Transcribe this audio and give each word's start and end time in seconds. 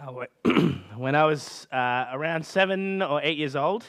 Uh, 0.00 0.24
when 0.96 1.14
I 1.14 1.24
was 1.24 1.66
uh, 1.70 2.06
around 2.12 2.46
seven 2.46 3.02
or 3.02 3.20
eight 3.22 3.36
years 3.36 3.54
old, 3.54 3.84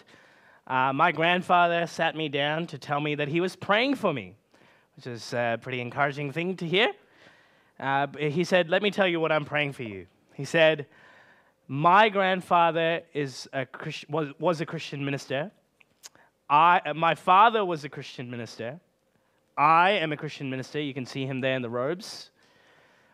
uh, 0.68 0.91
my 0.91 1.12
grandfather 1.12 1.88
sat 1.88 2.18
me 2.18 2.27
down 2.27 2.68
to 2.68 2.77
tell 2.77 3.00
me 3.00 3.16
that 3.16 3.30
he 3.30 3.39
was 3.39 3.55
praying 3.55 3.95
for 3.95 4.13
me, 4.13 4.36
which 4.98 5.08
is 5.08 5.34
a 5.34 5.58
pretty 5.62 5.80
encouraging 5.80 6.34
thing 6.34 6.58
to 6.58 6.68
hear. 6.68 6.91
Uh, 7.80 8.08
he 8.18 8.44
said, 8.44 8.70
Let 8.70 8.82
me 8.82 8.91
tell 8.91 9.08
you 9.08 9.21
what 9.21 9.32
I'm 9.32 9.45
praying 9.45 9.71
for 9.73 9.84
you. 9.84 10.05
He 10.34 10.44
said, 10.44 10.86
My 11.68 12.09
grandfather 12.09 13.04
is 13.14 13.48
a 13.54 13.66
Christ- 13.66 14.09
was, 14.09 14.30
was 14.38 14.59
a 14.59 14.66
Christian 14.66 15.05
minister. 15.05 15.49
I, 16.49 16.82
uh, 16.85 16.93
my 16.93 17.16
father 17.16 17.63
was 17.63 17.85
a 17.85 17.90
Christian 17.90 18.30
minister. 18.30 18.82
I 19.57 19.91
am 19.91 20.12
a 20.12 20.18
Christian 20.18 20.49
minister. 20.49 20.82
You 20.82 20.93
can 20.93 21.05
see 21.05 21.26
him 21.26 21.40
there 21.40 21.55
in 21.55 21.62
the 21.62 21.70
robes. 21.70 22.30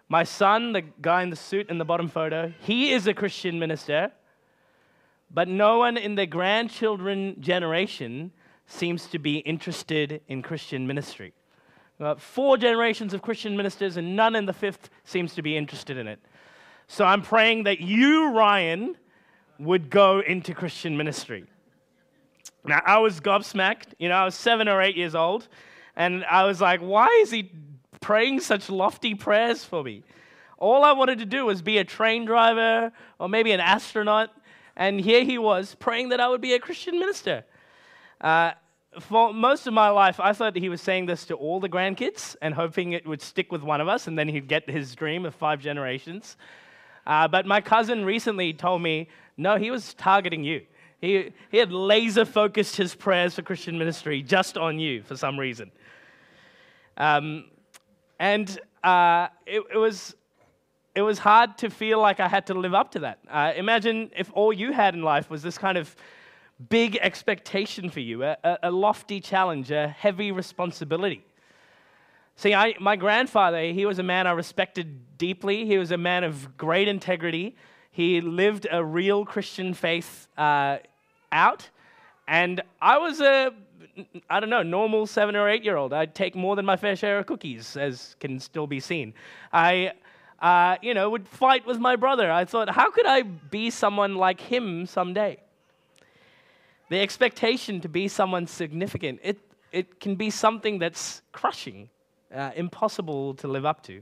My 0.09 0.23
son, 0.23 0.71
the 0.71 0.83
guy 1.01 1.21
in 1.23 1.29
the 1.29 1.35
suit 1.35 1.69
in 1.69 1.77
the 1.77 1.85
bottom 1.85 2.07
photo, 2.07 2.53
he 2.61 2.91
is 2.91 3.07
a 3.07 3.13
Christian 3.13 3.59
minister, 3.59 4.11
but 5.29 5.49
no 5.49 5.79
one 5.79 5.97
in 5.97 6.15
the 6.15 6.25
grandchildren 6.25 7.35
generation 7.41 8.31
seems 8.67 9.07
to 9.07 9.19
be 9.19 9.39
interested 9.39 10.21
in 10.27 10.41
Christian 10.41 10.87
ministry. 10.87 11.33
Uh, 11.99 12.15
four 12.15 12.57
generations 12.57 13.13
of 13.13 13.21
Christian 13.21 13.57
ministers, 13.57 13.97
and 13.97 14.15
none 14.15 14.35
in 14.35 14.45
the 14.45 14.53
fifth 14.53 14.89
seems 15.03 15.33
to 15.35 15.41
be 15.41 15.57
interested 15.57 15.97
in 15.97 16.07
it. 16.07 16.19
So 16.87 17.03
I'm 17.03 17.21
praying 17.21 17.63
that 17.63 17.81
you, 17.81 18.31
Ryan, 18.31 18.95
would 19.59 19.89
go 19.89 20.19
into 20.19 20.53
Christian 20.53 20.95
ministry. 20.95 21.45
Now, 22.63 22.81
I 22.85 22.99
was 22.99 23.19
gobsmacked. 23.19 23.93
You 23.99 24.09
know, 24.09 24.15
I 24.15 24.25
was 24.25 24.35
seven 24.35 24.67
or 24.69 24.81
eight 24.81 24.95
years 24.95 25.15
old, 25.15 25.47
and 25.95 26.23
I 26.25 26.45
was 26.45 26.61
like, 26.61 26.79
why 26.79 27.07
is 27.21 27.31
he 27.31 27.51
praying 28.01 28.39
such 28.39 28.69
lofty 28.69 29.15
prayers 29.15 29.63
for 29.63 29.83
me. 29.83 30.03
All 30.57 30.83
I 30.83 30.93
wanted 30.93 31.19
to 31.19 31.25
do 31.25 31.45
was 31.45 31.61
be 31.61 31.77
a 31.77 31.83
train 31.83 32.25
driver 32.25 32.91
or 33.19 33.29
maybe 33.29 33.51
an 33.51 33.59
astronaut, 33.59 34.31
and 34.75 34.99
here 34.99 35.23
he 35.23 35.37
was 35.37 35.75
praying 35.75 36.09
that 36.09 36.19
I 36.19 36.27
would 36.27 36.41
be 36.41 36.53
a 36.53 36.59
Christian 36.59 36.99
minister. 36.99 37.45
Uh, 38.19 38.51
for 38.99 39.33
most 39.33 39.67
of 39.67 39.73
my 39.73 39.89
life, 39.89 40.19
I 40.19 40.33
thought 40.33 40.55
he 40.55 40.69
was 40.69 40.81
saying 40.81 41.05
this 41.05 41.25
to 41.25 41.35
all 41.35 41.59
the 41.59 41.69
grandkids 41.69 42.35
and 42.41 42.53
hoping 42.53 42.93
it 42.93 43.05
would 43.05 43.21
stick 43.21 43.51
with 43.51 43.61
one 43.61 43.81
of 43.81 43.87
us, 43.87 44.07
and 44.07 44.17
then 44.17 44.27
he'd 44.27 44.47
get 44.47 44.69
his 44.69 44.95
dream 44.95 45.25
of 45.25 45.35
five 45.35 45.59
generations. 45.59 46.37
Uh, 47.05 47.27
but 47.27 47.45
my 47.45 47.61
cousin 47.61 48.03
recently 48.03 48.53
told 48.53 48.81
me, 48.81 49.07
no, 49.37 49.55
he 49.57 49.69
was 49.69 49.93
targeting 49.93 50.43
you. 50.43 50.61
He, 50.99 51.31
he 51.51 51.57
had 51.57 51.71
laser 51.71 52.25
focused 52.25 52.75
his 52.75 52.95
prayers 52.95 53.35
for 53.35 53.43
Christian 53.43 53.77
ministry 53.77 54.23
just 54.23 54.57
on 54.57 54.79
you 54.79 55.03
for 55.03 55.15
some 55.15 55.39
reason. 55.39 55.71
Um, 56.97 57.45
and 58.19 58.59
uh, 58.83 59.27
it, 59.45 59.63
it, 59.73 59.77
was, 59.77 60.15
it 60.95 61.01
was 61.01 61.19
hard 61.19 61.57
to 61.59 61.69
feel 61.69 61.99
like 61.99 62.19
I 62.19 62.27
had 62.27 62.47
to 62.47 62.53
live 62.53 62.73
up 62.73 62.91
to 62.91 62.99
that. 62.99 63.19
Uh, 63.29 63.53
imagine 63.55 64.11
if 64.15 64.31
all 64.33 64.51
you 64.51 64.71
had 64.71 64.93
in 64.93 65.01
life 65.01 65.29
was 65.29 65.41
this 65.43 65.57
kind 65.57 65.77
of 65.77 65.95
big 66.69 66.97
expectation 67.01 67.89
for 67.89 67.99
you, 67.99 68.23
a, 68.23 68.37
a 68.63 68.71
lofty 68.71 69.19
challenge, 69.19 69.71
a 69.71 69.87
heavy 69.87 70.31
responsibility. 70.31 71.23
See, 72.35 72.53
I, 72.53 72.75
my 72.79 72.95
grandfather, 72.95 73.61
he 73.71 73.85
was 73.85 73.99
a 73.99 74.03
man 74.03 74.27
I 74.27 74.31
respected 74.31 75.17
deeply. 75.17 75.65
He 75.65 75.77
was 75.77 75.91
a 75.91 75.97
man 75.97 76.23
of 76.23 76.55
great 76.57 76.87
integrity. 76.87 77.55
He 77.91 78.21
lived 78.21 78.67
a 78.69 78.83
real 78.83 79.25
Christian 79.25 79.73
faith 79.73 80.27
uh, 80.37 80.77
out. 81.31 81.69
And 82.27 82.61
I 82.79 82.99
was 82.99 83.21
a 83.21 83.53
I 84.29 84.39
don't 84.39 84.49
know, 84.49 84.63
normal 84.63 85.07
seven 85.07 85.35
or 85.35 85.49
eight 85.49 85.63
year 85.63 85.77
old. 85.77 85.93
I'd 85.93 86.13
take 86.13 86.35
more 86.35 86.55
than 86.55 86.65
my 86.65 86.77
fair 86.77 86.95
share 86.95 87.19
of 87.19 87.25
cookies, 87.25 87.75
as 87.77 88.15
can 88.19 88.39
still 88.39 88.67
be 88.67 88.79
seen. 88.79 89.13
I, 89.51 89.93
uh, 90.39 90.77
you 90.81 90.93
know, 90.93 91.09
would 91.09 91.27
fight 91.27 91.65
with 91.65 91.79
my 91.79 91.95
brother. 91.95 92.31
I 92.31 92.45
thought, 92.45 92.69
how 92.69 92.91
could 92.91 93.05
I 93.05 93.23
be 93.23 93.69
someone 93.69 94.15
like 94.15 94.39
him 94.39 94.85
someday? 94.85 95.37
The 96.89 96.99
expectation 96.99 97.81
to 97.81 97.89
be 97.89 98.07
someone 98.07 98.47
significant, 98.47 99.19
it, 99.23 99.39
it 99.71 99.99
can 99.99 100.15
be 100.15 100.29
something 100.29 100.79
that's 100.79 101.21
crushing, 101.31 101.89
uh, 102.33 102.51
impossible 102.55 103.33
to 103.35 103.47
live 103.47 103.65
up 103.65 103.83
to. 103.83 104.01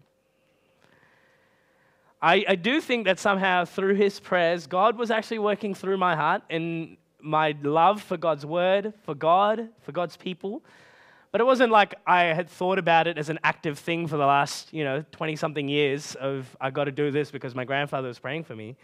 I, 2.22 2.46
I 2.47 2.56
do 2.56 2.81
think 2.81 3.06
that 3.06 3.20
somehow 3.20 3.66
through 3.66 3.96
his 3.96 4.20
prayers, 4.20 4.68
God 4.68 4.97
was 4.97 5.12
actually 5.12 5.40
working 5.40 5.74
through 5.74 5.97
my 5.97 6.16
heart 6.16 6.41
in 6.50 6.97
my 7.25 7.56
love 7.63 8.02
for 8.02 8.18
God's 8.18 8.46
word, 8.46 8.94
for 9.03 9.16
God, 9.16 9.69
for 9.81 9.91
God's 9.91 10.16
people. 10.16 10.63
But 11.31 11.41
it 11.41 11.46
wasn't 11.46 11.72
like 11.72 11.96
I 12.08 12.24
had 12.24 12.50
thought 12.50 12.80
about 12.80 13.08
it 13.08 13.18
as 13.18 13.30
an 13.30 13.40
active 13.44 13.78
thing 13.78 14.08
for 14.08 14.16
the 14.16 14.25
last, 14.25 14.72
you 14.72 14.86
know, 14.86 15.03
20 15.12 15.35
something 15.35 15.68
years 15.68 16.16
of 16.16 16.56
I 16.62 16.69
got 16.69 16.85
to 16.85 16.91
do 16.91 17.12
this 17.12 17.31
because 17.31 17.53
my 17.53 17.66
grandfather 17.66 18.08
was 18.08 18.19
praying 18.19 18.46
for 18.46 18.56
me. 18.56 18.78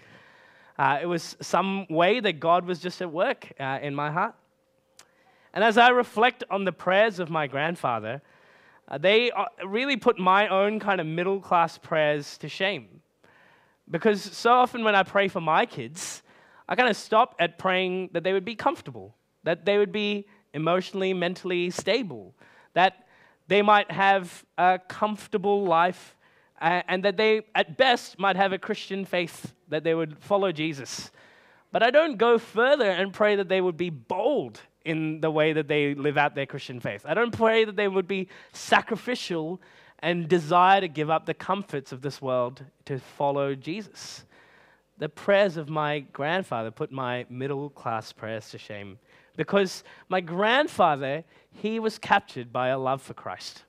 Uh, 0.77 0.99
it 1.01 1.05
was 1.05 1.37
some 1.39 1.85
way 1.89 2.19
that 2.19 2.39
God 2.39 2.65
was 2.65 2.79
just 2.79 3.01
at 3.01 3.11
work 3.11 3.53
uh, 3.59 3.79
in 3.81 3.95
my 3.95 4.11
heart. 4.11 4.35
And 5.53 5.63
as 5.63 5.77
I 5.77 5.89
reflect 5.89 6.43
on 6.49 6.65
the 6.65 6.71
prayers 6.71 7.19
of 7.19 7.29
my 7.29 7.47
grandfather, 7.47 8.21
uh, 8.87 8.97
they 8.97 9.31
uh, 9.31 9.45
really 9.65 9.95
put 9.95 10.19
my 10.19 10.47
own 10.47 10.79
kind 10.79 10.99
of 10.99 11.07
middle 11.07 11.39
class 11.39 11.77
prayers 11.77 12.37
to 12.39 12.49
shame. 12.49 13.01
Because 13.89 14.21
so 14.21 14.51
often 14.51 14.83
when 14.83 14.95
I 14.95 15.03
pray 15.03 15.27
for 15.27 15.41
my 15.41 15.65
kids, 15.65 16.23
I 16.71 16.75
kind 16.75 16.87
of 16.87 16.95
stop 16.95 17.35
at 17.37 17.57
praying 17.57 18.11
that 18.13 18.23
they 18.23 18.31
would 18.31 18.45
be 18.45 18.55
comfortable, 18.55 19.13
that 19.43 19.65
they 19.65 19.77
would 19.77 19.91
be 19.91 20.25
emotionally, 20.53 21.13
mentally 21.13 21.69
stable, 21.69 22.33
that 22.75 23.07
they 23.49 23.61
might 23.61 23.91
have 23.91 24.45
a 24.57 24.79
comfortable 24.87 25.65
life, 25.65 26.15
uh, 26.61 26.81
and 26.87 27.03
that 27.03 27.17
they, 27.17 27.41
at 27.55 27.77
best, 27.77 28.17
might 28.17 28.37
have 28.37 28.53
a 28.53 28.57
Christian 28.57 29.03
faith, 29.03 29.53
that 29.67 29.83
they 29.83 29.93
would 29.93 30.17
follow 30.19 30.53
Jesus. 30.53 31.11
But 31.73 31.83
I 31.83 31.91
don't 31.91 32.15
go 32.15 32.37
further 32.37 32.89
and 32.89 33.13
pray 33.13 33.35
that 33.35 33.49
they 33.49 33.59
would 33.59 33.75
be 33.75 33.89
bold 33.89 34.61
in 34.85 35.19
the 35.19 35.29
way 35.29 35.51
that 35.51 35.67
they 35.67 35.93
live 35.93 36.17
out 36.17 36.35
their 36.35 36.45
Christian 36.45 36.79
faith. 36.79 37.05
I 37.05 37.13
don't 37.13 37.35
pray 37.35 37.65
that 37.65 37.75
they 37.75 37.89
would 37.89 38.07
be 38.07 38.29
sacrificial 38.53 39.61
and 39.99 40.29
desire 40.29 40.79
to 40.79 40.87
give 40.87 41.09
up 41.09 41.25
the 41.25 41.33
comforts 41.33 41.91
of 41.91 42.01
this 42.01 42.21
world 42.21 42.63
to 42.85 42.97
follow 42.97 43.55
Jesus 43.55 44.23
the 45.01 45.09
prayers 45.09 45.57
of 45.57 45.67
my 45.67 46.01
grandfather 46.13 46.69
put 46.69 46.91
my 46.91 47.25
middle 47.27 47.71
class 47.71 48.13
prayers 48.13 48.51
to 48.51 48.59
shame 48.59 48.99
because 49.35 49.83
my 50.09 50.21
grandfather, 50.21 51.23
he 51.51 51.79
was 51.79 51.97
captured 51.97 52.53
by 52.53 52.67
a 52.67 52.77
love 52.77 53.01
for 53.01 53.15
Christ. 53.15 53.63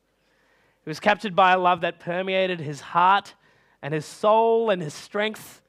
He 0.85 0.91
was 0.91 1.01
captured 1.01 1.35
by 1.35 1.53
a 1.53 1.59
love 1.59 1.81
that 1.81 2.01
permeated 2.01 2.61
his 2.61 2.83
heart 2.83 3.33
and 3.81 3.95
his 3.95 4.05
soul 4.05 4.69
and 4.69 4.83
his 4.83 4.93
strength. 4.93 5.63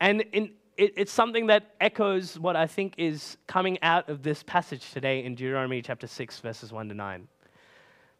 And 0.00 0.20
in, 0.32 0.52
it, 0.76 0.92
it's 0.96 1.12
something 1.12 1.48
that 1.48 1.74
echoes 1.80 2.38
what 2.38 2.54
I 2.54 2.68
think 2.68 2.94
is 2.98 3.36
coming 3.48 3.82
out 3.82 4.08
of 4.08 4.22
this 4.22 4.44
passage 4.44 4.92
today 4.92 5.24
in 5.24 5.34
Deuteronomy 5.34 5.82
chapter 5.82 6.06
6, 6.06 6.38
verses 6.38 6.70
1 6.70 6.88
to 6.90 6.94
9. 6.94 7.26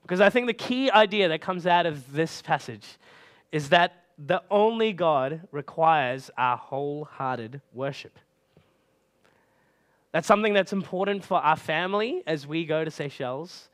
Because 0.03 0.21
I 0.21 0.28
think 0.28 0.48
the 0.48 0.54
key 0.54 0.91
idea 0.91 1.28
that 1.28 1.41
comes 1.41 1.69
out 1.69 1.87
of 1.87 2.12
this 2.12 2.42
passage 2.42 2.98
is 3.53 3.69
that 3.69 4.00
the 4.27 4.43
only 4.51 4.93
God 4.93 5.49
requires 5.51 6.31
our 6.37 6.57
wholehearted 6.57 7.61
worship. 7.73 8.19
That's 10.13 10.27
something 10.27 10.53
that's 10.53 10.73
important 10.73 11.25
for 11.25 11.39
our 11.39 11.57
family 11.57 12.23
as 12.27 12.47
we 12.47 12.67
go 12.67 12.85
to 12.85 12.91
Seychelles, 12.91 13.69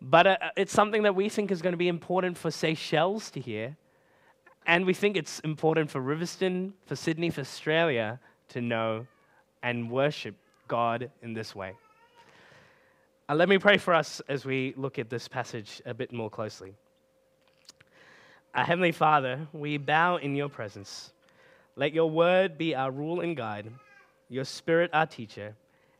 but 0.00 0.26
uh, 0.26 0.36
it's 0.56 0.72
something 0.72 1.02
that 1.02 1.14
we 1.14 1.28
think 1.28 1.50
is 1.50 1.60
going 1.60 1.72
to 1.72 1.78
be 1.78 1.88
important 1.88 2.38
for 2.38 2.50
Seychelles 2.50 3.30
to 3.32 3.40
hear. 3.40 3.76
And 4.66 4.86
we 4.86 4.94
think 4.94 5.16
it's 5.16 5.40
important 5.40 5.90
for 5.90 6.00
Riverstone, 6.00 6.72
for 6.86 6.94
Sydney, 6.94 7.30
for 7.30 7.40
Australia 7.40 8.20
to 8.50 8.60
know 8.60 9.06
and 9.62 9.90
worship 9.90 10.36
God 10.68 11.10
in 11.22 11.34
this 11.34 11.54
way. 11.54 11.74
Uh, 13.28 13.34
let 13.34 13.48
me 13.48 13.58
pray 13.58 13.76
for 13.76 13.92
us 13.92 14.22
as 14.28 14.44
we 14.44 14.72
look 14.76 14.98
at 14.98 15.10
this 15.10 15.26
passage 15.26 15.82
a 15.84 15.92
bit 15.92 16.12
more 16.12 16.30
closely. 16.30 16.74
Our 18.58 18.64
Heavenly 18.64 18.90
Father, 18.90 19.46
we 19.52 19.76
bow 19.78 20.16
in 20.16 20.34
your 20.34 20.48
presence. 20.48 21.12
Let 21.76 21.92
your 21.92 22.10
word 22.10 22.58
be 22.58 22.74
our 22.74 22.90
rule 22.90 23.20
and 23.20 23.36
guide, 23.36 23.70
your 24.28 24.42
spirit 24.42 24.90
our 24.92 25.06
teacher, 25.06 25.54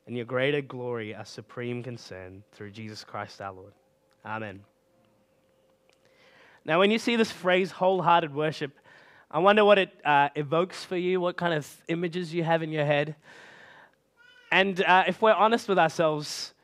and 0.08 0.16
your 0.16 0.25
greater 0.25 0.60
glory 0.60 1.14
our 1.14 1.25
supreme 1.25 1.84
concern 1.84 2.43
through 2.50 2.72
Jesus 2.72 3.05
Christ 3.05 3.40
our 3.40 3.52
Lord. 3.52 3.72
Amen. 4.26 4.64
Now, 6.64 6.81
when 6.81 6.90
you 6.90 6.99
see 6.99 7.14
this 7.14 7.31
phrase, 7.31 7.70
wholehearted 7.70 8.34
worship, 8.34 8.72
I 9.31 9.38
wonder 9.38 9.64
what 9.64 9.78
it 9.78 9.93
uh, 10.04 10.31
evokes 10.34 10.84
for 10.84 10.96
you, 10.96 11.20
what 11.20 11.37
kind 11.37 11.54
of 11.54 11.72
images 11.87 12.34
you 12.34 12.43
have 12.43 12.64
in 12.64 12.72
your 12.72 12.84
head. 12.84 13.14
And 14.50 14.82
uh, 14.82 15.04
if 15.06 15.22
we're 15.22 15.32
honest 15.32 15.69
with 15.69 15.78
ourselves, 15.78 16.54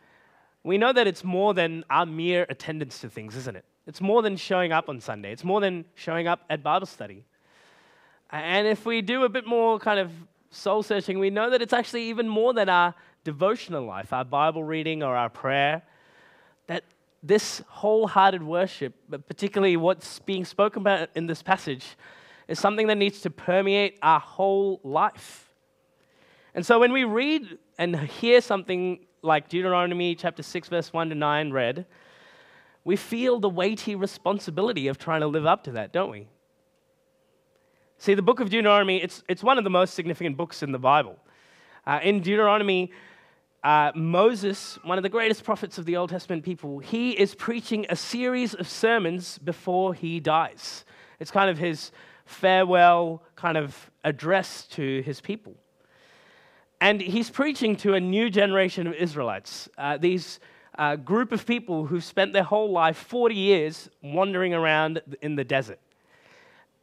we 0.65 0.77
know 0.77 0.93
that 0.93 1.07
it's 1.07 1.23
more 1.23 1.55
than 1.55 1.85
our 1.89 2.05
mere 2.05 2.47
attendance 2.49 3.01
to 3.03 3.09
things, 3.09 3.37
isn't 3.37 3.55
it? 3.55 3.65
It's 3.87 4.01
more 4.01 4.23
than 4.23 4.37
showing 4.37 4.73
up 4.73 4.89
on 4.89 5.01
Sunday, 5.01 5.33
it's 5.33 5.45
more 5.45 5.61
than 5.61 5.85
showing 5.95 6.27
up 6.27 6.41
at 6.49 6.63
Bible 6.63 6.87
study. 6.87 7.25
And 8.31 8.67
if 8.67 8.87
we 8.87 9.03
do 9.03 9.25
a 9.25 9.29
bit 9.29 9.47
more 9.47 9.79
kind 9.79 10.01
of 10.01 10.11
soul 10.51 10.83
searching, 10.83 11.19
we 11.19 11.31
know 11.31 11.51
that 11.51 11.61
it's 11.63 11.73
actually 11.73 12.05
even 12.05 12.29
more 12.29 12.55
than 12.55 12.69
our 12.69 12.95
devotional 13.23 13.85
life, 13.85 14.13
our 14.13 14.25
Bible 14.25 14.65
reading 14.65 15.03
or 15.03 15.17
our 15.17 15.29
prayer. 15.29 15.83
That 16.67 16.85
this 17.23 17.63
wholehearted 17.69 18.43
worship, 18.43 18.95
but 19.09 19.27
particularly 19.27 19.77
what's 19.77 20.19
being 20.21 20.45
spoken 20.45 20.83
about 20.83 21.11
in 21.15 21.27
this 21.27 21.43
passage, 21.43 21.97
is 22.49 22.59
something 22.59 22.87
that 22.89 22.97
needs 22.97 23.21
to 23.23 23.31
permeate 23.31 23.99
our 24.03 24.21
whole 24.21 24.81
life. 24.83 25.53
And 26.55 26.65
so 26.65 26.79
when 26.79 26.93
we 26.93 27.05
read 27.05 27.59
and 27.79 27.97
hear 27.97 28.41
something 28.41 29.07
like 29.23 29.49
Deuteronomy 29.49 30.15
chapter 30.15 30.43
6, 30.43 30.69
verse 30.69 30.93
1 30.93 31.09
to 31.09 31.15
9 31.15 31.51
read, 31.51 31.87
we 32.85 32.97
feel 32.97 33.41
the 33.41 33.49
weighty 33.49 33.95
responsibility 33.95 34.89
of 34.89 34.99
trying 34.99 35.23
to 35.23 35.27
live 35.27 35.47
up 35.47 35.65
to 35.65 35.73
that, 35.73 35.93
don't 35.93 36.11
we? 36.11 36.29
See, 37.99 38.15
the 38.15 38.23
book 38.23 38.41
of 38.41 38.51
Deuteronomy, 38.51 39.03
it's, 39.03 39.23
it's 39.29 39.43
one 39.43 39.57
of 39.57 39.65
the 39.65 39.71
most 39.71 39.95
significant 39.95 40.37
books 40.37 40.63
in 40.63 40.73
the 40.73 40.79
Bible. 40.79 41.19
Uh, 41.87 42.01
in 42.03 42.21
Deuteronomy, 42.21 42.93
uh, 43.63 43.93
Moses, 43.95 44.79
one 44.83 44.99
of 44.99 45.03
the 45.03 45.09
greatest 45.09 45.45
prophets 45.45 45.79
of 45.79 45.87
the 45.87 45.97
Old 45.97 46.11
Testament 46.11 46.45
people, 46.45 46.81
he 46.81 47.13
is 47.13 47.35
preaching 47.35 47.87
a 47.89 47.97
series 47.97 48.53
of 48.53 48.69
sermons 48.69 49.39
before 49.39 49.95
he 49.95 50.21
dies. 50.21 50.85
It's 51.19 51.31
kind 51.31 51.49
of 51.49 51.57
his 51.57 51.93
farewell 52.27 53.23
kind 53.37 53.57
of 53.57 53.91
address 54.03 54.67
to 54.73 55.01
his 55.03 55.23
people. 55.23 55.55
And 56.81 57.01
he's 57.01 57.31
preaching 57.31 57.77
to 57.77 57.95
a 57.95 58.01
new 58.01 58.29
generation 58.29 58.87
of 58.87 58.93
Israelites, 58.95 59.71
uh, 59.79 59.97
these 59.97 60.41
uh, 60.77 60.97
group 60.97 61.33
of 61.33 61.47
people 61.47 61.87
who've 61.87 62.05
spent 62.05 62.33
their 62.33 62.43
whole 62.43 62.71
life, 62.71 62.97
40 62.97 63.35
years, 63.35 63.89
wandering 64.03 64.55
around 64.55 65.01
in 65.23 65.37
the 65.37 65.45
desert. 65.45 65.79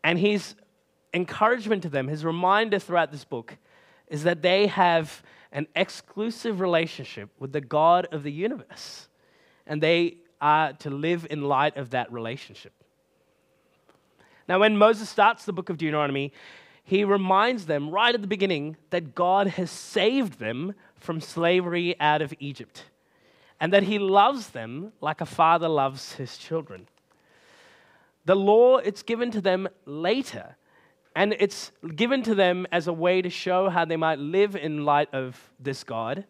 And 0.03 0.17
his 0.17 0.55
encouragement 1.13 1.83
to 1.83 1.89
them, 1.89 2.07
his 2.07 2.23
reminder 2.23 2.79
throughout 2.79 3.11
this 3.11 3.25
book, 3.25 3.57
is 4.07 4.23
that 4.23 4.41
they 4.41 4.67
have 4.67 5.23
an 5.51 5.67
exclusive 5.75 6.61
relationship 6.61 7.29
with 7.39 7.51
the 7.51 7.61
God 7.61 8.07
of 8.11 8.23
the 8.23 8.31
universe. 8.31 9.07
And 9.67 9.81
they 9.81 10.17
are 10.39 10.73
to 10.73 10.89
live 10.89 11.27
in 11.29 11.43
light 11.43 11.77
of 11.77 11.91
that 11.91 12.11
relationship. 12.11 12.73
Now, 14.47 14.59
when 14.59 14.77
Moses 14.77 15.09
starts 15.09 15.45
the 15.45 15.53
book 15.53 15.69
of 15.69 15.77
Deuteronomy, 15.77 16.33
he 16.83 17.03
reminds 17.03 17.67
them 17.67 17.89
right 17.89 18.13
at 18.13 18.21
the 18.21 18.27
beginning 18.27 18.75
that 18.89 19.13
God 19.13 19.47
has 19.47 19.69
saved 19.69 20.39
them 20.39 20.73
from 20.95 21.21
slavery 21.21 21.95
out 21.99 22.21
of 22.21 22.33
Egypt 22.39 22.85
and 23.61 23.71
that 23.71 23.83
he 23.83 23.99
loves 23.99 24.49
them 24.49 24.91
like 24.99 25.21
a 25.21 25.25
father 25.25 25.69
loves 25.69 26.13
his 26.13 26.37
children. 26.37 26.87
The 28.25 28.35
law, 28.35 28.77
it's 28.77 29.03
given 29.03 29.31
to 29.31 29.39
them 29.39 29.69
later 29.85 30.57
and 31.15 31.35
it's 31.39 31.71
given 31.95 32.23
to 32.23 32.35
them 32.35 32.65
as 32.71 32.87
a 32.87 32.93
way 32.93 33.21
to 33.21 33.29
show 33.29 33.69
how 33.69 33.85
they 33.85 33.97
might 33.97 34.19
live 34.19 34.55
in 34.55 34.85
light 34.85 35.13
of 35.13 35.51
this 35.59 35.83
God. 35.83 36.25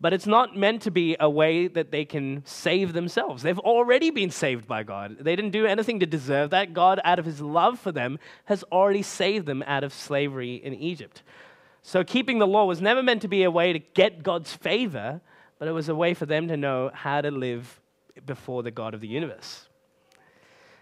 But 0.00 0.12
it's 0.12 0.26
not 0.26 0.56
meant 0.56 0.82
to 0.82 0.90
be 0.90 1.16
a 1.18 1.28
way 1.28 1.66
that 1.66 1.90
they 1.90 2.04
can 2.04 2.42
save 2.44 2.92
themselves. 2.92 3.42
They've 3.42 3.58
already 3.58 4.10
been 4.10 4.30
saved 4.30 4.66
by 4.66 4.82
God. 4.82 5.16
They 5.20 5.34
didn't 5.34 5.50
do 5.50 5.66
anything 5.66 6.00
to 6.00 6.06
deserve 6.06 6.50
that. 6.50 6.74
God, 6.74 7.00
out 7.04 7.18
of 7.18 7.24
his 7.24 7.40
love 7.40 7.78
for 7.78 7.90
them, 7.90 8.18
has 8.44 8.62
already 8.64 9.02
saved 9.02 9.46
them 9.46 9.64
out 9.66 9.82
of 9.82 9.92
slavery 9.92 10.56
in 10.56 10.74
Egypt. 10.74 11.22
So 11.82 12.04
keeping 12.04 12.38
the 12.38 12.46
law 12.46 12.66
was 12.66 12.80
never 12.80 13.02
meant 13.02 13.22
to 13.22 13.28
be 13.28 13.42
a 13.42 13.50
way 13.50 13.72
to 13.72 13.78
get 13.78 14.22
God's 14.22 14.52
favor, 14.52 15.20
but 15.58 15.68
it 15.68 15.72
was 15.72 15.88
a 15.88 15.94
way 15.94 16.14
for 16.14 16.26
them 16.26 16.48
to 16.48 16.56
know 16.56 16.90
how 16.92 17.20
to 17.20 17.30
live 17.30 17.80
before 18.26 18.62
the 18.62 18.70
God 18.70 18.94
of 18.94 19.00
the 19.00 19.08
universe. 19.08 19.68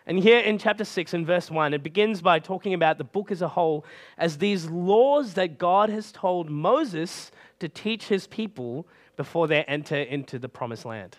And 0.07 0.19
here 0.19 0.41
in 0.41 0.59
chapter 0.59 0.85
6 0.85 1.15
and 1.15 1.27
verse 1.27 1.51
1, 1.51 1.75
it 1.75 1.83
begins 1.83 2.21
by 2.21 2.41
talking 2.41 2.75
about 2.75 2.99
the 2.99 3.05
book 3.05 3.31
as 3.31 3.41
a 3.41 3.49
whole 3.49 3.85
as 4.19 4.39
these 4.39 4.69
laws 4.69 5.35
that 5.35 5.59
God 5.59 5.91
has 5.91 6.11
told 6.11 6.51
Moses 6.51 7.31
to 7.61 7.69
teach 7.69 8.09
his 8.09 8.27
people 8.27 8.87
before 9.17 9.47
they 9.47 9.63
enter 9.65 9.97
into 9.97 10.39
the 10.39 10.49
promised 10.49 10.85
land. 10.85 11.17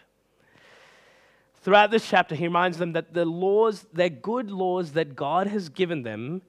Throughout 1.62 1.92
this 1.92 2.10
chapter, 2.10 2.36
he 2.36 2.44
reminds 2.44 2.78
them 2.78 2.92
that 2.92 3.14
the 3.14 3.24
laws, 3.24 3.86
they're 3.94 4.10
good 4.10 4.52
laws 4.52 4.92
that 4.94 5.16
God 5.16 5.48
has 5.48 5.70
given 5.70 6.04
them 6.04 6.42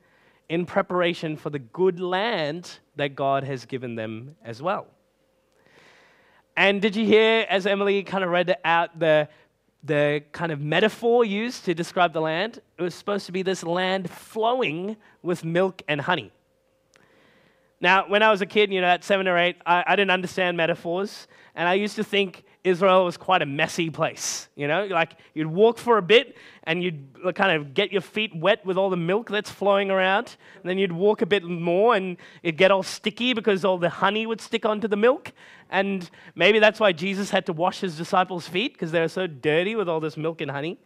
in 0.49 0.67
preparation 0.67 1.37
for 1.37 1.51
the 1.51 1.61
good 1.61 2.01
land 2.01 2.81
that 2.97 3.15
God 3.15 3.45
has 3.45 3.65
given 3.65 3.95
them 3.95 4.35
as 4.45 4.61
well. 4.61 4.89
And 6.57 6.81
did 6.81 6.95
you 6.95 7.05
hear, 7.05 7.47
as 7.49 7.67
Emily 7.67 8.03
kind 8.05 8.23
of 8.23 8.31
read 8.31 8.57
out 8.65 8.99
the 8.99 9.29
the 9.85 10.23
kind 10.33 10.51
of 10.51 10.61
metaphor 10.61 11.27
used 11.27 11.67
to 11.67 11.75
describe 11.75 12.15
the 12.15 12.21
land, 12.21 12.61
it 12.79 12.83
was 12.83 12.95
supposed 12.95 13.27
to 13.27 13.33
be 13.33 13.43
this 13.43 13.63
land 13.63 14.11
flowing 14.11 14.97
with 15.23 15.45
milk 15.45 15.83
and 15.87 16.01
honey. 16.01 16.33
Now, 17.81 18.09
when 18.09 18.23
I 18.23 18.31
was 18.31 18.41
a 18.41 18.47
kid, 18.47 18.73
you 18.73 18.81
know, 18.81 18.87
at 18.87 19.05
seven 19.05 19.29
or 19.29 19.37
eight, 19.37 19.57
I, 19.67 19.85
I, 19.87 19.95
didn't 19.95 20.11
understand 20.11 20.57
metaphors, 20.57 21.29
and 21.55 21.69
I 21.69 21.75
used 21.75 21.97
to 21.97 22.05
think 22.05 22.45
Israel 22.63 23.05
was 23.05 23.19
quite 23.19 23.43
a 23.43 23.47
messy 23.47 23.91
place. 23.91 24.49
You 24.57 24.69
know, 24.69 24.87
like 24.87 25.19
you'd 25.35 25.49
walk 25.49 25.77
for 25.77 25.99
a 25.99 26.03
bit 26.03 26.35
and 26.63 26.83
you'd 26.83 27.35
kind 27.35 27.61
of 27.61 27.75
get 27.75 27.93
your 27.93 28.01
feet 28.01 28.35
wet 28.35 28.65
with 28.65 28.79
all 28.79 28.89
the 28.89 28.97
milk 28.97 29.29
that's 29.29 29.51
flowing 29.51 29.91
around, 29.91 30.37
and 30.63 30.71
then 30.71 30.79
you'd 30.79 30.93
walk 30.93 31.21
a 31.21 31.27
bit 31.27 31.45
more 31.45 31.95
and 31.95 32.17
it'd 32.43 32.57
get 32.57 32.71
all 32.71 32.83
sticky 32.83 33.35
because 33.35 33.67
all 33.67 33.77
the 33.77 33.91
honey 33.91 34.27
would 34.27 34.41
stick 34.41 34.65
onto 34.65 34.89
the 34.89 34.97
milk, 34.97 35.33
and 35.75 36.09
maybe 36.37 36.61
that's 36.61 36.79
why 36.79 36.93
Jesus 36.93 37.31
had 37.31 37.47
to 37.47 37.53
wash 37.53 37.81
his 37.81 37.97
disciples' 37.97 38.47
feet 38.47 38.75
because 38.75 38.93
they 38.93 39.01
were 39.01 39.09
so 39.09 39.27
dirty 39.27 39.75
with 39.75 39.89
all 39.89 39.99
this 39.99 40.17
milk 40.17 40.41
and 40.41 40.49
honey. 40.49 40.79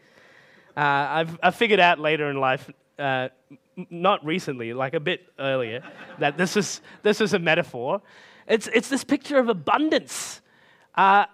Uh, 0.74 0.80
I've, 0.80 1.38
I've 1.42 1.54
figured 1.54 1.78
out 1.78 1.98
later 1.98 2.30
in 2.30 2.40
life, 2.40 2.70
uh, 2.98 3.28
not 3.90 4.24
recently, 4.24 4.72
like 4.72 4.94
a 4.94 5.00
bit 5.00 5.26
earlier, 5.38 5.82
that 6.20 6.38
this 6.38 6.56
is, 6.56 6.80
this 7.02 7.20
is 7.20 7.34
a 7.34 7.38
metaphor. 7.38 8.00
It's, 8.46 8.66
it's 8.68 8.88
this 8.88 9.04
picture 9.04 9.38
of 9.38 9.50
abundance. 9.50 10.40
Uh, 10.94 11.26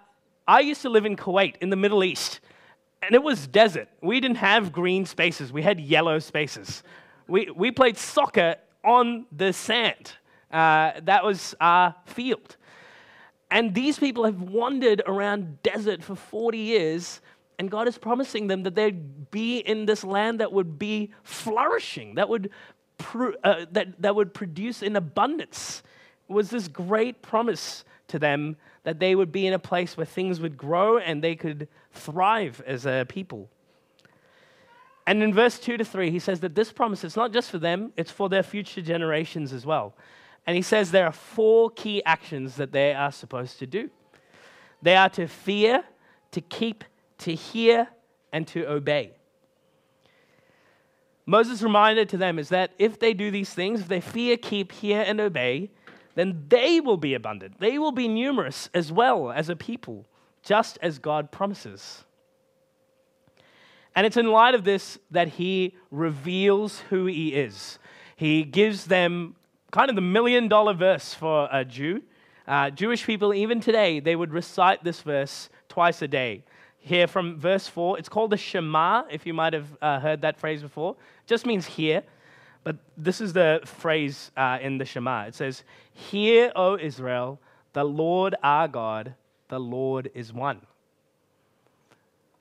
I 0.45 0.59
used 0.59 0.81
to 0.81 0.89
live 0.89 1.05
in 1.05 1.15
Kuwait 1.15 1.55
in 1.61 1.69
the 1.69 1.77
Middle 1.77 2.03
East, 2.03 2.41
and 3.01 3.15
it 3.15 3.23
was 3.23 3.47
desert. 3.47 3.87
We 4.01 4.19
didn't 4.19 4.37
have 4.37 4.73
green 4.73 5.05
spaces, 5.05 5.53
we 5.53 5.61
had 5.61 5.79
yellow 5.79 6.19
spaces. 6.19 6.83
We, 7.29 7.49
we 7.55 7.71
played 7.71 7.97
soccer 7.97 8.57
on 8.83 9.27
the 9.31 9.53
sand. 9.53 10.11
Uh, 10.51 10.91
that 11.03 11.23
was 11.23 11.55
our 11.61 11.95
field. 12.05 12.57
And 13.51 13.73
these 13.73 13.99
people 13.99 14.25
have 14.25 14.41
wandered 14.41 15.01
around 15.05 15.61
desert 15.61 16.03
for 16.03 16.15
40 16.15 16.57
years, 16.57 17.21
and 17.59 17.69
God 17.69 17.87
is 17.87 17.97
promising 17.97 18.47
them 18.47 18.63
that 18.63 18.75
they'd 18.75 19.31
be 19.31 19.59
in 19.59 19.85
this 19.85 20.03
land 20.03 20.39
that 20.39 20.51
would 20.51 20.79
be 20.79 21.11
flourishing, 21.23 22.15
that 22.15 22.27
would, 22.27 22.49
uh, 23.43 23.65
that, 23.71 24.01
that 24.01 24.15
would 24.15 24.33
produce 24.33 24.81
in 24.81 24.95
abundance. 24.95 25.83
It 26.29 26.33
was 26.33 26.49
this 26.49 26.67
great 26.67 27.21
promise 27.21 27.85
to 28.07 28.19
them 28.19 28.57
that 28.83 28.99
they 28.99 29.15
would 29.15 29.31
be 29.31 29.47
in 29.47 29.53
a 29.53 29.59
place 29.59 29.97
where 29.97 30.05
things 30.05 30.39
would 30.39 30.57
grow 30.57 30.97
and 30.97 31.23
they 31.23 31.35
could 31.35 31.67
thrive 31.91 32.61
as 32.65 32.85
a 32.85 33.05
people. 33.07 33.49
And 35.07 35.21
in 35.21 35.33
verse 35.33 35.59
2 35.59 35.77
to 35.77 35.85
3, 35.85 36.09
he 36.09 36.19
says 36.19 36.39
that 36.39 36.55
this 36.55 36.71
promise 36.71 37.03
is 37.03 37.15
not 37.15 37.31
just 37.31 37.51
for 37.51 37.59
them, 37.59 37.93
it's 37.95 38.11
for 38.11 38.27
their 38.27 38.43
future 38.43 38.81
generations 38.81 39.53
as 39.53 39.65
well. 39.65 39.93
And 40.47 40.55
he 40.55 40.61
says 40.61 40.91
there 40.91 41.05
are 41.05 41.11
four 41.11 41.69
key 41.71 42.03
actions 42.05 42.55
that 42.55 42.71
they 42.71 42.93
are 42.93 43.11
supposed 43.11 43.59
to 43.59 43.67
do 43.67 43.89
they 44.81 44.95
are 44.95 45.09
to 45.09 45.27
fear, 45.27 45.83
to 46.29 46.41
keep, 46.41 46.83
to 47.19 47.33
hear, 47.33 47.87
and 48.31 48.47
to 48.49 48.69
obey. 48.69 49.13
Moses' 51.25 51.63
reminder 51.63 52.05
to 52.05 52.17
them 52.17 52.37
is 52.37 52.49
that 52.49 52.71
if 52.77 52.99
they 52.99 53.13
do 53.13 53.31
these 53.31 53.51
things, 53.51 53.81
if 53.81 53.87
they 53.87 54.01
fear, 54.01 54.37
keep, 54.37 54.71
hear, 54.71 55.01
and 55.01 55.19
obey, 55.19 55.71
then 56.13 56.45
they 56.49 56.79
will 56.79 56.97
be 56.97 57.15
abundant. 57.15 57.59
They 57.59 57.79
will 57.79 57.91
be 57.91 58.07
numerous 58.07 58.69
as 58.75 58.91
well 58.91 59.31
as 59.31 59.49
a 59.49 59.55
people, 59.55 60.05
just 60.43 60.77
as 60.81 60.99
God 60.99 61.31
promises. 61.31 62.03
And 63.95 64.05
it's 64.05 64.17
in 64.17 64.27
light 64.27 64.53
of 64.53 64.65
this 64.65 64.99
that 65.09 65.29
he 65.29 65.75
reveals 65.89 66.81
who 66.89 67.05
he 67.05 67.29
is. 67.29 67.79
He 68.15 68.43
gives 68.43 68.85
them 68.85 69.35
kind 69.75 69.89
of 69.89 69.95
the 69.97 70.01
million 70.01 70.47
dollar 70.47 70.73
verse 70.73 71.13
for 71.13 71.49
a 71.51 71.65
Jew. 71.65 72.01
Uh, 72.47 72.69
Jewish 72.69 73.05
people, 73.05 73.33
even 73.33 73.59
today, 73.59 73.99
they 73.99 74.15
would 74.15 74.31
recite 74.31 74.81
this 74.85 75.01
verse 75.01 75.49
twice 75.67 76.01
a 76.01 76.07
day. 76.07 76.45
Here 76.79 77.07
from 77.07 77.37
verse 77.37 77.67
4, 77.67 77.99
it's 77.99 78.07
called 78.07 78.29
the 78.31 78.37
Shema, 78.37 79.03
if 79.11 79.25
you 79.25 79.33
might 79.33 79.51
have 79.51 79.67
uh, 79.81 79.99
heard 79.99 80.21
that 80.21 80.39
phrase 80.39 80.61
before. 80.61 80.95
It 81.23 81.27
just 81.27 81.45
means 81.45 81.65
hear. 81.65 82.03
But 82.63 82.77
this 82.95 83.19
is 83.19 83.33
the 83.33 83.59
phrase 83.65 84.31
uh, 84.37 84.59
in 84.61 84.77
the 84.77 84.85
Shema. 84.85 85.25
It 85.25 85.35
says, 85.35 85.63
Hear, 85.93 86.53
O 86.55 86.77
Israel, 86.77 87.37
the 87.73 87.83
Lord 87.83 88.33
our 88.41 88.69
God, 88.69 89.13
the 89.49 89.59
Lord 89.59 90.09
is 90.13 90.31
one. 90.31 90.61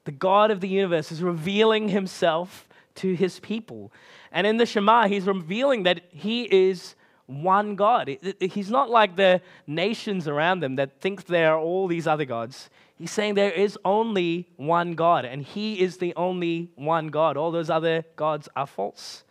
The 0.04 0.12
God 0.12 0.52
of 0.52 0.60
the 0.60 0.68
universe 0.68 1.10
is 1.10 1.20
revealing 1.20 1.88
himself 1.88 2.68
to 2.96 3.14
his 3.14 3.40
people. 3.40 3.90
And 4.30 4.46
in 4.46 4.56
the 4.56 4.66
Shema, 4.66 5.08
he's 5.08 5.26
revealing 5.26 5.82
that 5.82 6.02
he 6.12 6.44
is 6.44 6.94
one 7.26 7.74
God. 7.76 8.18
He's 8.40 8.70
not 8.70 8.90
like 8.90 9.16
the 9.16 9.40
nations 9.66 10.28
around 10.28 10.60
them 10.60 10.76
that 10.76 11.00
think 11.00 11.26
there 11.26 11.54
are 11.54 11.58
all 11.58 11.86
these 11.86 12.06
other 12.06 12.24
gods. 12.24 12.68
He's 12.98 13.10
saying 13.10 13.34
there 13.34 13.50
is 13.50 13.78
only 13.84 14.48
one 14.56 14.94
God, 14.94 15.24
and 15.24 15.42
He 15.42 15.80
is 15.80 15.98
the 15.98 16.14
only 16.14 16.70
one 16.76 17.08
God. 17.08 17.36
All 17.36 17.50
those 17.50 17.70
other 17.70 18.04
gods 18.16 18.48
are 18.54 18.66
false. 18.66 19.24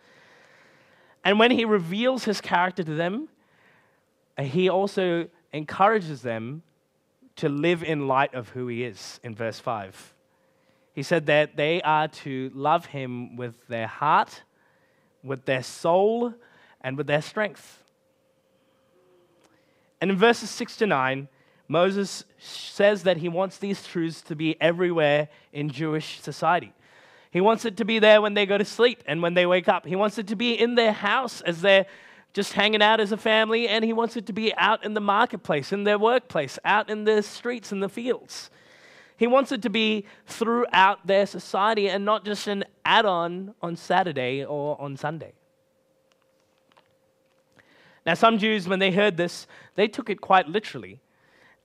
And 1.24 1.38
when 1.38 1.50
He 1.50 1.64
reveals 1.64 2.24
His 2.24 2.40
character 2.40 2.82
to 2.82 2.94
them, 2.94 3.28
uh, 4.36 4.42
He 4.42 4.68
also 4.68 5.28
encourages 5.52 6.22
them 6.22 6.62
to 7.36 7.48
live 7.48 7.82
in 7.82 8.06
light 8.06 8.34
of 8.34 8.50
who 8.50 8.66
He 8.68 8.84
is 8.84 9.18
in 9.22 9.34
verse 9.34 9.58
5. 9.58 10.14
He 10.92 11.02
said 11.02 11.26
that 11.26 11.56
they 11.56 11.80
are 11.82 12.08
to 12.08 12.50
love 12.54 12.86
Him 12.86 13.36
with 13.36 13.66
their 13.68 13.86
heart, 13.86 14.42
with 15.22 15.46
their 15.46 15.62
soul 15.62 16.34
and 16.82 16.98
with 16.98 17.06
their 17.06 17.22
strength. 17.22 17.83
And 20.04 20.10
in 20.10 20.18
verses 20.18 20.50
6 20.50 20.76
to 20.76 20.86
9, 20.86 21.28
Moses 21.66 22.26
says 22.38 23.04
that 23.04 23.16
he 23.16 23.30
wants 23.30 23.56
these 23.56 23.86
truths 23.86 24.20
to 24.20 24.36
be 24.36 24.54
everywhere 24.60 25.30
in 25.50 25.70
Jewish 25.70 26.20
society. 26.20 26.74
He 27.30 27.40
wants 27.40 27.64
it 27.64 27.78
to 27.78 27.86
be 27.86 28.00
there 28.00 28.20
when 28.20 28.34
they 28.34 28.44
go 28.44 28.58
to 28.58 28.66
sleep 28.66 29.02
and 29.06 29.22
when 29.22 29.32
they 29.32 29.46
wake 29.46 29.66
up. 29.66 29.86
He 29.86 29.96
wants 29.96 30.18
it 30.18 30.26
to 30.26 30.36
be 30.36 30.52
in 30.52 30.74
their 30.74 30.92
house 30.92 31.40
as 31.40 31.62
they're 31.62 31.86
just 32.34 32.52
hanging 32.52 32.82
out 32.82 33.00
as 33.00 33.12
a 33.12 33.16
family, 33.16 33.66
and 33.66 33.82
he 33.82 33.94
wants 33.94 34.14
it 34.18 34.26
to 34.26 34.34
be 34.34 34.54
out 34.56 34.84
in 34.84 34.92
the 34.92 35.00
marketplace, 35.00 35.72
in 35.72 35.84
their 35.84 35.98
workplace, 35.98 36.58
out 36.66 36.90
in 36.90 37.04
the 37.04 37.22
streets 37.22 37.72
and 37.72 37.82
the 37.82 37.88
fields. 37.88 38.50
He 39.16 39.26
wants 39.26 39.52
it 39.52 39.62
to 39.62 39.70
be 39.70 40.04
throughout 40.26 41.06
their 41.06 41.24
society 41.24 41.88
and 41.88 42.04
not 42.04 42.26
just 42.26 42.46
an 42.46 42.64
add 42.84 43.06
on 43.06 43.54
on 43.62 43.74
Saturday 43.76 44.44
or 44.44 44.78
on 44.78 44.98
Sunday. 44.98 45.32
Now, 48.06 48.14
some 48.14 48.38
Jews, 48.38 48.68
when 48.68 48.78
they 48.78 48.90
heard 48.90 49.16
this, 49.16 49.46
they 49.76 49.88
took 49.88 50.10
it 50.10 50.20
quite 50.20 50.48
literally. 50.48 51.00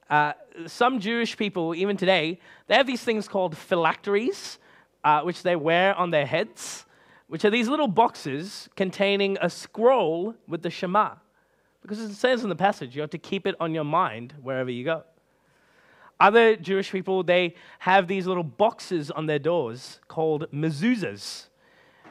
Uh, 0.10 0.34
some 0.67 1.00
Jewish 1.00 1.38
people, 1.38 1.75
even 1.75 1.98
today, 1.98 2.39
they 2.67 2.75
have 2.75 2.88
these 2.88 3.03
things 3.03 3.27
called 3.27 3.58
phylacteries, 3.58 4.58
uh, 5.03 5.22
which 5.22 5.43
they 5.43 5.55
wear 5.55 5.93
on 5.96 6.12
their 6.12 6.25
heads, 6.25 6.86
which 7.27 7.46
are 7.46 7.50
these 7.50 7.67
little 7.67 7.88
boxes 7.88 8.69
containing 8.75 9.38
a 9.41 9.50
scroll 9.50 10.34
with 10.48 10.63
the 10.63 10.69
Shema. 10.69 11.15
Because 11.81 12.00
it 12.00 12.13
says 12.13 12.43
in 12.43 12.50
the 12.50 12.55
passage, 12.55 12.96
you 12.96 13.01
have 13.01 13.12
to 13.12 13.17
keep 13.17 13.46
it 13.46 13.55
on 13.60 13.74
your 13.74 13.84
mind 13.84 14.34
wherever 14.41 14.72
you 14.72 14.84
go. 14.84 15.03
Other 16.19 16.55
Jewish 16.55 16.91
people, 16.91 17.24
they 17.24 17.55
have 17.79 18.08
these 18.08 18.27
little 18.27 18.43
boxes 18.43 19.12
on 19.12 19.25
their 19.25 19.39
doors 19.39 20.00
called 20.08 20.48
mezuzahs. 20.51 21.48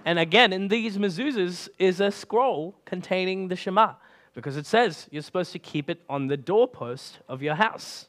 And 0.05 0.19
again, 0.19 0.53
in 0.53 0.69
these 0.69 0.97
mezuzahs 0.97 1.69
is 1.79 2.01
a 2.01 2.11
scroll 2.11 2.77
containing 2.85 3.49
the 3.49 3.57
Shema 3.57 3.95
because 4.39 4.57
it 4.57 4.67
says 4.67 5.09
you're 5.11 5.21
supposed 5.21 5.51
to 5.51 5.59
keep 5.59 5.91
it 5.91 6.01
on 6.09 6.29
the 6.29 6.37
doorpost 6.37 7.19
of 7.29 7.43
your 7.43 7.57
house. 7.57 8.07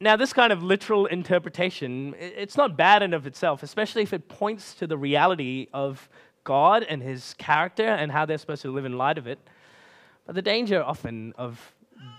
Now, 0.00 0.16
this 0.16 0.32
kind 0.32 0.54
of 0.54 0.62
literal 0.62 1.04
interpretation, 1.04 2.14
it's 2.18 2.56
not 2.56 2.78
bad 2.78 3.02
in 3.02 3.12
of 3.12 3.26
itself, 3.26 3.62
especially 3.62 4.02
if 4.04 4.14
it 4.14 4.26
points 4.26 4.72
to 4.76 4.86
the 4.86 4.96
reality 4.96 5.66
of 5.74 6.08
God 6.44 6.82
and 6.82 7.02
his 7.02 7.34
character 7.34 7.86
and 7.86 8.10
how 8.10 8.24
they're 8.24 8.38
supposed 8.38 8.62
to 8.62 8.72
live 8.72 8.86
in 8.86 8.96
light 8.96 9.18
of 9.18 9.26
it. 9.26 9.38
But 10.24 10.34
the 10.34 10.40
danger 10.40 10.82
often 10.82 11.34
of 11.36 11.74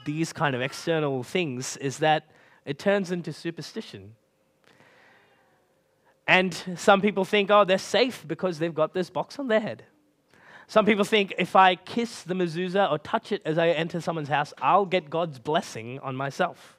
these 0.06 0.32
kind 0.32 0.56
of 0.56 0.62
external 0.62 1.24
things 1.24 1.77
is 1.77 1.98
that 1.98 2.30
it 2.63 2.77
turns 2.77 3.10
into 3.10 3.34
superstition. 3.34 4.13
And 6.27 6.54
some 6.75 7.01
people 7.01 7.25
think, 7.25 7.50
oh, 7.50 7.63
they're 7.63 7.80
safe 7.80 8.24
because 8.27 8.60
they've 8.60 8.75
got 8.75 8.94
this 8.94 9.10
box 9.10 9.39
on 9.39 9.48
their 9.48 9.62
head. 9.62 9.84
Some 10.67 10.86
people 10.86 11.05
think 11.05 11.33
if 11.38 11.55
I 11.55 11.75
kiss 11.75 12.24
the 12.24 12.33
mezuzah 12.33 12.91
or 12.91 13.00
touch 13.00 13.31
it 13.31 13.41
as 13.45 13.57
I 13.57 13.69
enter 13.69 14.01
someone's 14.01 14.27
house, 14.27 14.53
I'll 14.62 14.86
get 14.86 15.09
God's 15.09 15.39
blessing 15.39 16.00
on 16.00 16.15
myself. 16.15 16.77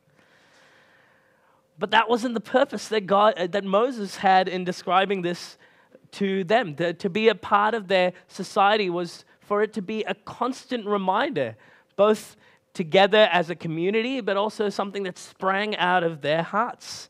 But 1.79 1.93
that 1.93 2.09
wasn't 2.09 2.35
the 2.35 2.41
purpose 2.41 2.89
that, 2.89 3.07
God, 3.07 3.35
uh, 3.39 3.47
that 3.47 3.65
Moses 3.65 4.17
had 4.17 4.49
in 4.49 4.65
describing 4.65 5.23
this 5.23 5.57
to 6.13 6.45
them. 6.45 6.75
The, 6.75 6.93
to 6.95 7.09
be 7.09 7.29
a 7.29 7.35
part 7.35 7.75
of 7.75 7.89
their 7.89 8.13
society 8.27 8.91
was 8.91 9.25
for 9.41 9.63
it 9.63 9.73
to 9.75 9.83
be 9.83 10.03
a 10.05 10.15
constant 10.15 10.85
reminder, 10.85 11.57
both 11.97 12.37
together 12.75 13.29
as 13.33 13.49
a 13.49 13.55
community, 13.55 14.21
but 14.21 14.37
also 14.37 14.69
something 14.69 15.05
that 15.05 15.17
sprang 15.17 15.75
out 15.77 16.03
of 16.03 16.21
their 16.21 16.43
hearts. 16.43 17.09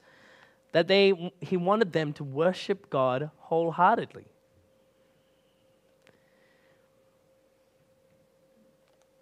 That 0.72 0.86
they, 0.86 1.32
he 1.40 1.56
wanted 1.56 1.92
them 1.92 2.12
to 2.14 2.24
worship 2.24 2.88
God 2.88 3.30
wholeheartedly. 3.38 4.26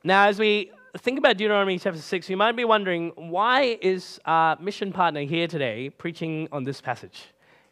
Now, 0.06 0.28
as 0.28 0.38
we 0.38 0.70
think 0.98 1.18
about 1.18 1.36
Deuteronomy 1.36 1.80
chapter 1.80 2.00
6, 2.00 2.30
you 2.30 2.36
might 2.36 2.54
be 2.54 2.64
wondering 2.64 3.10
why 3.16 3.76
is 3.82 4.20
our 4.24 4.56
mission 4.60 4.92
partner 4.92 5.22
here 5.22 5.48
today 5.48 5.90
preaching 5.90 6.46
on 6.52 6.62
this 6.62 6.80
passage? 6.80 7.24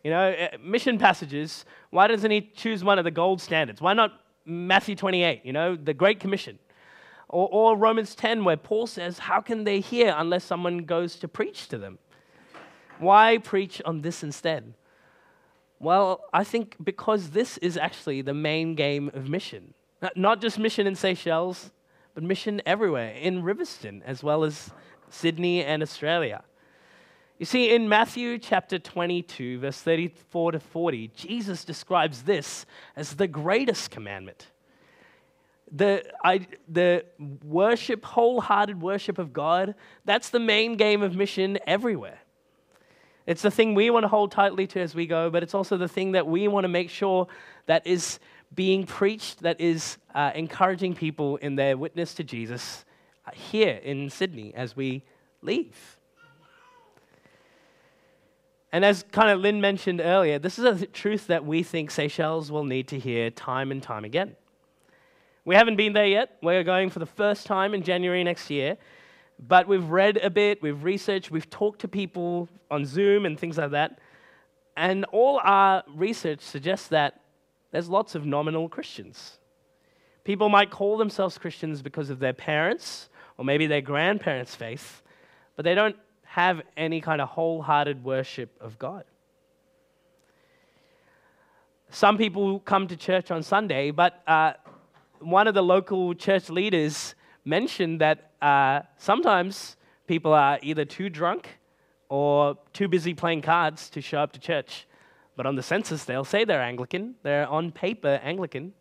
You 0.03 0.11
know, 0.11 0.35
eh, 0.37 0.57
mission 0.61 0.99
passages, 0.99 1.65
why 1.91 2.09
doesn't 2.09 2.33
he 2.33 2.41
choose 2.41 2.83
one 2.83 2.99
of 2.99 3.05
the 3.05 3.13
gold 3.13 3.41
standards? 3.41 3.81
Why 3.81 3.93
not 3.93 4.21
Matthew 4.45 4.97
28, 4.97 5.43
you 5.45 5.53
know, 5.53 5.77
the 5.77 5.95
Great 5.95 6.19
Commission? 6.19 6.59
Or, 7.29 7.49
or 7.53 7.77
Romans 7.77 8.17
10, 8.17 8.43
where 8.43 8.57
Paul 8.57 8.89
says, 8.89 9.21
How 9.21 9.41
can 9.41 9.63
they 9.63 9.79
hear 9.79 10.13
unless 10.19 10.43
someone 10.43 10.79
goes 10.79 11.15
to 11.21 11.29
preach 11.29 11.69
to 11.69 11.79
them? 11.79 12.01
Why 12.99 13.39
preach 13.39 13.81
on 13.85 14.01
this 14.01 14.25
instead? 14.25 14.75
Well, 15.79 16.25
I 16.33 16.43
think 16.43 16.75
because 16.83 17.31
this 17.31 17.59
is 17.59 17.77
actually 17.77 18.23
the 18.23 18.35
main 18.35 18.75
game 18.75 19.13
of 19.15 19.29
mission. 19.29 19.75
Not 20.17 20.41
just 20.41 20.59
mission 20.59 20.89
in 20.89 20.97
Seychelles, 20.97 21.71
but 22.15 22.23
mission 22.23 22.63
everywhere, 22.65 23.11
in 23.11 23.43
Riverstone 23.43 24.03
as 24.05 24.23
well 24.23 24.45
as 24.45 24.71
Sydney 25.11 25.65
and 25.65 25.83
Australia. 25.83 26.45
You 27.39 27.47
see, 27.47 27.75
in 27.75 27.89
Matthew 27.89 28.39
chapter 28.39 28.79
22, 28.79 29.59
verse 29.59 29.81
34 29.81 30.53
to 30.53 30.61
40, 30.61 31.09
Jesus 31.09 31.65
describes 31.65 32.23
this 32.23 32.65
as 32.95 33.17
the 33.17 33.27
greatest 33.27 33.91
commandment. 33.91 34.51
The, 35.73 36.05
I, 36.23 36.47
the 36.69 37.05
worship, 37.45 38.05
wholehearted 38.05 38.81
worship 38.81 39.19
of 39.19 39.33
God, 39.33 39.75
that's 40.05 40.31
the 40.31 40.39
main 40.39 40.77
game 40.77 41.03
of 41.03 41.17
mission 41.17 41.59
everywhere. 41.67 42.21
It's 43.27 43.43
the 43.43 43.51
thing 43.51 43.75
we 43.75 43.91
want 43.91 44.05
to 44.05 44.09
hold 44.09 44.31
tightly 44.31 44.67
to 44.69 44.81
as 44.81 44.95
we 44.95 45.07
go, 45.07 45.31
but 45.31 45.43
it's 45.43 45.55
also 45.55 45.77
the 45.77 45.89
thing 45.89 46.13
that 46.13 46.27
we 46.29 46.47
want 46.47 46.65
to 46.65 46.69
make 46.69 46.91
sure 46.91 47.27
that 47.67 47.87
is 47.87 48.21
being 48.55 48.87
preached 48.87 49.41
that 49.41 49.61
is 49.61 49.99
uh, 50.15 50.31
encouraging 50.35 50.95
people 50.95 51.37
in 51.37 51.57
their 51.57 51.77
witness 51.77 52.15
to 52.15 52.25
Jesus 52.25 52.85
uh, 53.27 53.31
here 53.33 53.81
in 53.83 54.11
Sydney 54.11 54.53
as 54.55 54.77
we 54.77 55.03
leave. 55.43 55.99
And 58.73 58.85
as 58.85 59.05
kind 59.13 59.31
of 59.31 59.41
Lynn 59.41 59.61
mentioned 59.61 60.01
earlier, 60.01 60.39
this 60.39 60.59
is 60.59 60.83
a 60.83 60.87
truth 60.87 61.29
that 61.29 61.45
we 61.45 61.63
think 61.63 61.93
Seychelles 61.93 62.51
will 62.51 62.65
need 62.65 62.89
to 62.89 62.99
hear 62.99 63.31
time 63.31 63.71
and 63.71 63.81
time 63.81 64.05
again. 64.05 64.35
We 65.45 65.55
haven't 65.55 65.77
been 65.77 65.93
there 65.93 66.07
yet. 66.07 66.39
We're 66.43 66.65
going 66.65 66.91
for 66.91 66.99
the 66.99 67.07
first 67.07 67.47
time 67.47 67.75
in 67.75 67.83
January 67.83 68.25
next 68.25 68.51
year. 68.51 68.77
But 69.39 69.69
we've 69.69 69.85
read 69.85 70.17
a 70.17 70.31
bit, 70.31 70.63
we've 70.63 70.83
researched, 70.83 71.31
we've 71.31 71.49
talked 71.51 71.81
to 71.83 71.89
people 71.89 72.49
on 72.71 72.85
Zoom 72.85 73.27
and 73.27 73.39
things 73.39 73.59
like 73.59 73.73
that. 73.73 73.99
And 74.77 75.05
all 75.13 75.41
our 75.43 75.85
research 75.95 76.41
suggests 76.41 76.89
that 76.89 77.21
there's 77.75 77.89
lots 77.89 78.15
of 78.15 78.25
nominal 78.25 78.69
Christians. 78.69 79.41
People 80.23 80.49
might 80.49 80.71
call 80.71 80.97
themselves 80.97 81.37
Christians 81.39 81.83
because 81.83 82.09
of 82.09 82.21
their 82.21 82.33
parents 82.33 83.09
or 83.37 83.45
maybe 83.45 83.67
their 83.67 83.81
grandparents' 83.81 84.55
faith, 84.55 85.03
but 85.57 85.65
they 85.65 85.75
don't 85.75 85.97
have 86.23 86.63
any 86.77 87.01
kind 87.01 87.21
of 87.21 87.31
wholehearted 87.31 88.05
worship 88.05 88.57
of 88.61 88.79
God. 88.79 89.03
Some 91.91 92.17
people 92.17 92.61
come 92.61 92.87
to 92.87 92.97
church 92.97 93.33
on 93.33 93.43
Sunday, 93.43 93.91
but 93.91 94.23
uh, 94.29 94.53
one 95.19 95.49
of 95.49 95.55
the 95.55 95.63
local 95.63 96.15
church 96.15 96.51
leaders 96.51 97.17
mentioned 97.45 98.01
that 98.01 98.31
uh, 98.41 98.83
sometimes 98.99 99.77
people 100.07 100.33
are 100.33 100.61
either 100.63 100.85
too 100.85 101.09
drunk 101.09 101.59
or 102.09 102.57
too 102.73 102.87
busy 102.87 103.15
playing 103.15 103.43
cards 103.43 103.91
to 103.91 104.01
show 104.01 104.21
up 104.21 104.31
to 104.31 104.39
church. 104.39 104.87
But 105.37 105.47
on 105.47 105.57
the 105.57 105.63
census, 105.63 106.05
they'll 106.05 106.25
say 106.25 106.45
they're 106.45 106.63
Anglican. 106.63 107.17
They're 107.23 107.49
on 107.49 107.73
paper 107.73 108.21
Anglican, 108.23 108.73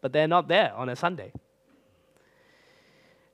but 0.00 0.12
they're 0.12 0.28
not 0.28 0.48
there 0.48 0.72
on 0.74 0.88
a 0.88 0.96
Sunday. 0.96 1.32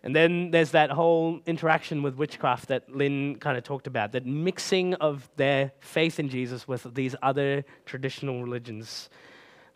And 0.05 0.17
then 0.17 0.51
there's 0.51 0.73
that 0.73 0.91
whole 0.91 1.41
interaction 1.47 2.03
with 2.03 2.17
witchcraft 2.17 2.69
that 2.69 2.93
Lynn 2.95 3.37
kind 3.37 3.57
of 3.57 3.63
talked 3.63 3.87
about, 3.87 4.13
that 4.13 4.27
mixing 4.27 4.95
of 4.95 5.31
their 5.37 5.73
faith 5.79 6.19
in 6.19 6.29
Jesus 6.29 6.67
with 6.67 6.93
these 6.95 7.15
other 7.23 7.65
traditional 7.87 8.43
religions 8.43 9.09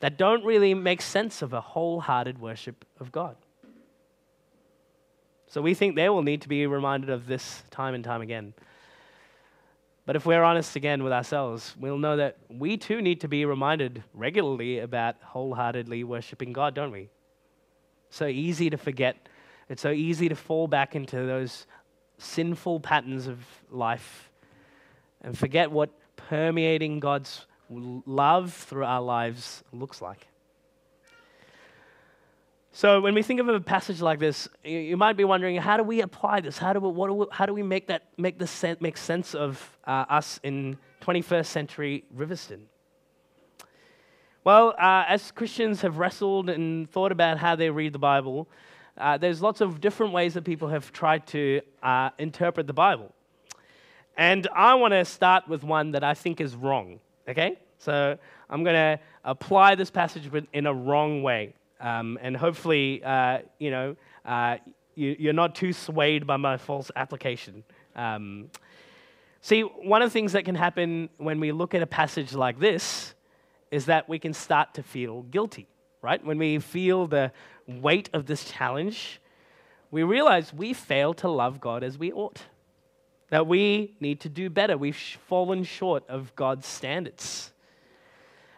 that 0.00 0.18
don't 0.18 0.44
really 0.44 0.74
make 0.74 1.00
sense 1.00 1.42
of 1.42 1.52
a 1.52 1.60
wholehearted 1.60 2.38
worship 2.40 2.84
of 2.98 3.12
God. 3.12 3.36
So 5.46 5.62
we 5.62 5.74
think 5.74 5.94
they 5.94 6.08
will 6.08 6.22
need 6.22 6.42
to 6.42 6.48
be 6.48 6.66
reminded 6.66 7.08
of 7.08 7.26
this 7.26 7.62
time 7.70 7.94
and 7.94 8.02
time 8.02 8.20
again. 8.20 8.52
But 10.06 10.14
if 10.14 10.24
we're 10.24 10.44
honest 10.44 10.76
again 10.76 11.02
with 11.02 11.12
ourselves, 11.12 11.74
we'll 11.78 11.98
know 11.98 12.16
that 12.16 12.38
we 12.48 12.76
too 12.76 13.02
need 13.02 13.20
to 13.22 13.28
be 13.28 13.44
reminded 13.44 14.04
regularly 14.14 14.78
about 14.78 15.16
wholeheartedly 15.20 16.04
worshiping 16.04 16.52
God, 16.52 16.74
don't 16.74 16.92
we? 16.92 17.10
So 18.10 18.26
easy 18.26 18.70
to 18.70 18.78
forget. 18.78 19.28
It's 19.68 19.82
so 19.82 19.90
easy 19.90 20.28
to 20.28 20.36
fall 20.36 20.68
back 20.68 20.94
into 20.94 21.16
those 21.16 21.66
sinful 22.18 22.80
patterns 22.80 23.26
of 23.26 23.44
life 23.68 24.30
and 25.22 25.36
forget 25.36 25.72
what 25.72 25.90
permeating 26.14 27.00
God's 27.00 27.46
love 27.68 28.52
through 28.54 28.84
our 28.84 29.02
lives 29.02 29.64
looks 29.72 30.00
like. 30.00 30.28
So 32.76 33.00
when 33.00 33.14
we 33.14 33.22
think 33.22 33.40
of 33.40 33.48
a 33.48 33.58
passage 33.58 34.02
like 34.02 34.18
this, 34.18 34.50
you 34.62 34.98
might 34.98 35.16
be 35.16 35.24
wondering, 35.24 35.56
how 35.56 35.78
do 35.78 35.82
we 35.82 36.02
apply 36.02 36.40
this? 36.40 36.58
How 36.58 36.74
do 36.74 36.80
we, 36.80 36.90
what 36.90 37.06
do 37.06 37.14
we, 37.14 37.26
how 37.32 37.46
do 37.46 37.54
we 37.54 37.62
make 37.62 37.86
that 37.86 38.02
make 38.18 38.38
this 38.38 38.50
sen- 38.50 38.76
make 38.80 38.98
sense 38.98 39.34
of 39.34 39.78
uh, 39.86 40.04
us 40.10 40.38
in 40.42 40.76
21st 41.00 41.46
century 41.46 42.04
Riverstone? 42.14 42.64
Well, 44.44 44.74
uh, 44.78 45.06
as 45.08 45.30
Christians 45.30 45.80
have 45.80 45.96
wrestled 45.96 46.50
and 46.50 46.90
thought 46.90 47.12
about 47.12 47.38
how 47.38 47.56
they 47.56 47.70
read 47.70 47.94
the 47.94 47.98
Bible, 47.98 48.46
uh, 48.98 49.16
there's 49.16 49.40
lots 49.40 49.62
of 49.62 49.80
different 49.80 50.12
ways 50.12 50.34
that 50.34 50.44
people 50.44 50.68
have 50.68 50.92
tried 50.92 51.26
to 51.28 51.62
uh, 51.82 52.10
interpret 52.18 52.66
the 52.66 52.74
Bible. 52.74 53.10
And 54.18 54.46
I 54.54 54.74
want 54.74 54.92
to 54.92 55.02
start 55.06 55.48
with 55.48 55.64
one 55.64 55.92
that 55.92 56.04
I 56.04 56.12
think 56.12 56.42
is 56.42 56.54
wrong, 56.54 57.00
okay? 57.26 57.58
So 57.78 58.18
I'm 58.50 58.64
going 58.64 58.76
to 58.76 59.00
apply 59.24 59.76
this 59.76 59.90
passage 59.90 60.30
in 60.52 60.66
a 60.66 60.74
wrong 60.74 61.22
way. 61.22 61.54
Um, 61.80 62.18
and 62.22 62.36
hopefully, 62.36 63.02
uh, 63.04 63.40
you 63.58 63.70
know, 63.70 63.96
uh, 64.24 64.56
you, 64.94 65.30
are 65.30 65.34
not 65.34 65.54
too 65.54 65.72
swayed 65.72 66.26
by 66.26 66.36
my 66.36 66.56
false 66.56 66.90
application. 66.96 67.64
Um, 67.94 68.50
see, 69.40 69.60
one 69.60 70.02
of 70.02 70.08
the 70.08 70.12
things 70.12 70.32
that 70.32 70.44
can 70.44 70.54
happen 70.54 71.10
when 71.18 71.38
we 71.38 71.52
look 71.52 71.74
at 71.74 71.82
a 71.82 71.86
passage 71.86 72.32
like 72.34 72.58
this 72.58 73.14
is 73.70 73.86
that 73.86 74.08
we 74.08 74.18
can 74.18 74.32
start 74.32 74.74
to 74.74 74.82
feel 74.82 75.22
guilty, 75.22 75.68
right? 76.00 76.24
When 76.24 76.38
we 76.38 76.58
feel 76.58 77.06
the 77.06 77.32
weight 77.66 78.08
of 78.12 78.26
this 78.26 78.50
challenge, 78.50 79.20
we 79.90 80.02
realize 80.02 80.52
we 80.52 80.72
fail 80.72 81.14
to 81.14 81.28
love 81.28 81.60
God 81.60 81.82
as 81.82 81.98
we 81.98 82.12
ought. 82.12 82.42
That 83.30 83.46
we 83.46 83.96
need 84.00 84.20
to 84.20 84.28
do 84.28 84.48
better. 84.48 84.78
We've 84.78 84.96
fallen 84.96 85.64
short 85.64 86.08
of 86.08 86.34
God's 86.36 86.66
standards. 86.66 87.52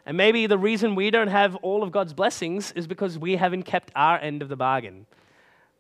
And 0.09 0.17
maybe 0.17 0.47
the 0.47 0.57
reason 0.57 0.95
we 0.95 1.11
don't 1.11 1.29
have 1.29 1.55
all 1.57 1.83
of 1.83 1.93
God's 1.93 2.15
blessings 2.15 2.73
is 2.73 2.87
because 2.87 3.19
we 3.19 3.37
haven't 3.37 3.65
kept 3.65 3.93
our 3.95 4.19
end 4.19 4.41
of 4.41 4.49
the 4.49 4.57
bargain. 4.57 5.05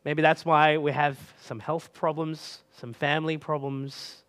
Maybe 0.04 0.20
that's 0.20 0.44
why 0.44 0.76
we 0.76 0.92
have 0.92 1.16
some 1.40 1.58
health 1.58 1.94
problems, 1.94 2.58
some 2.72 2.92
family 2.92 3.38
problems, 3.38 4.22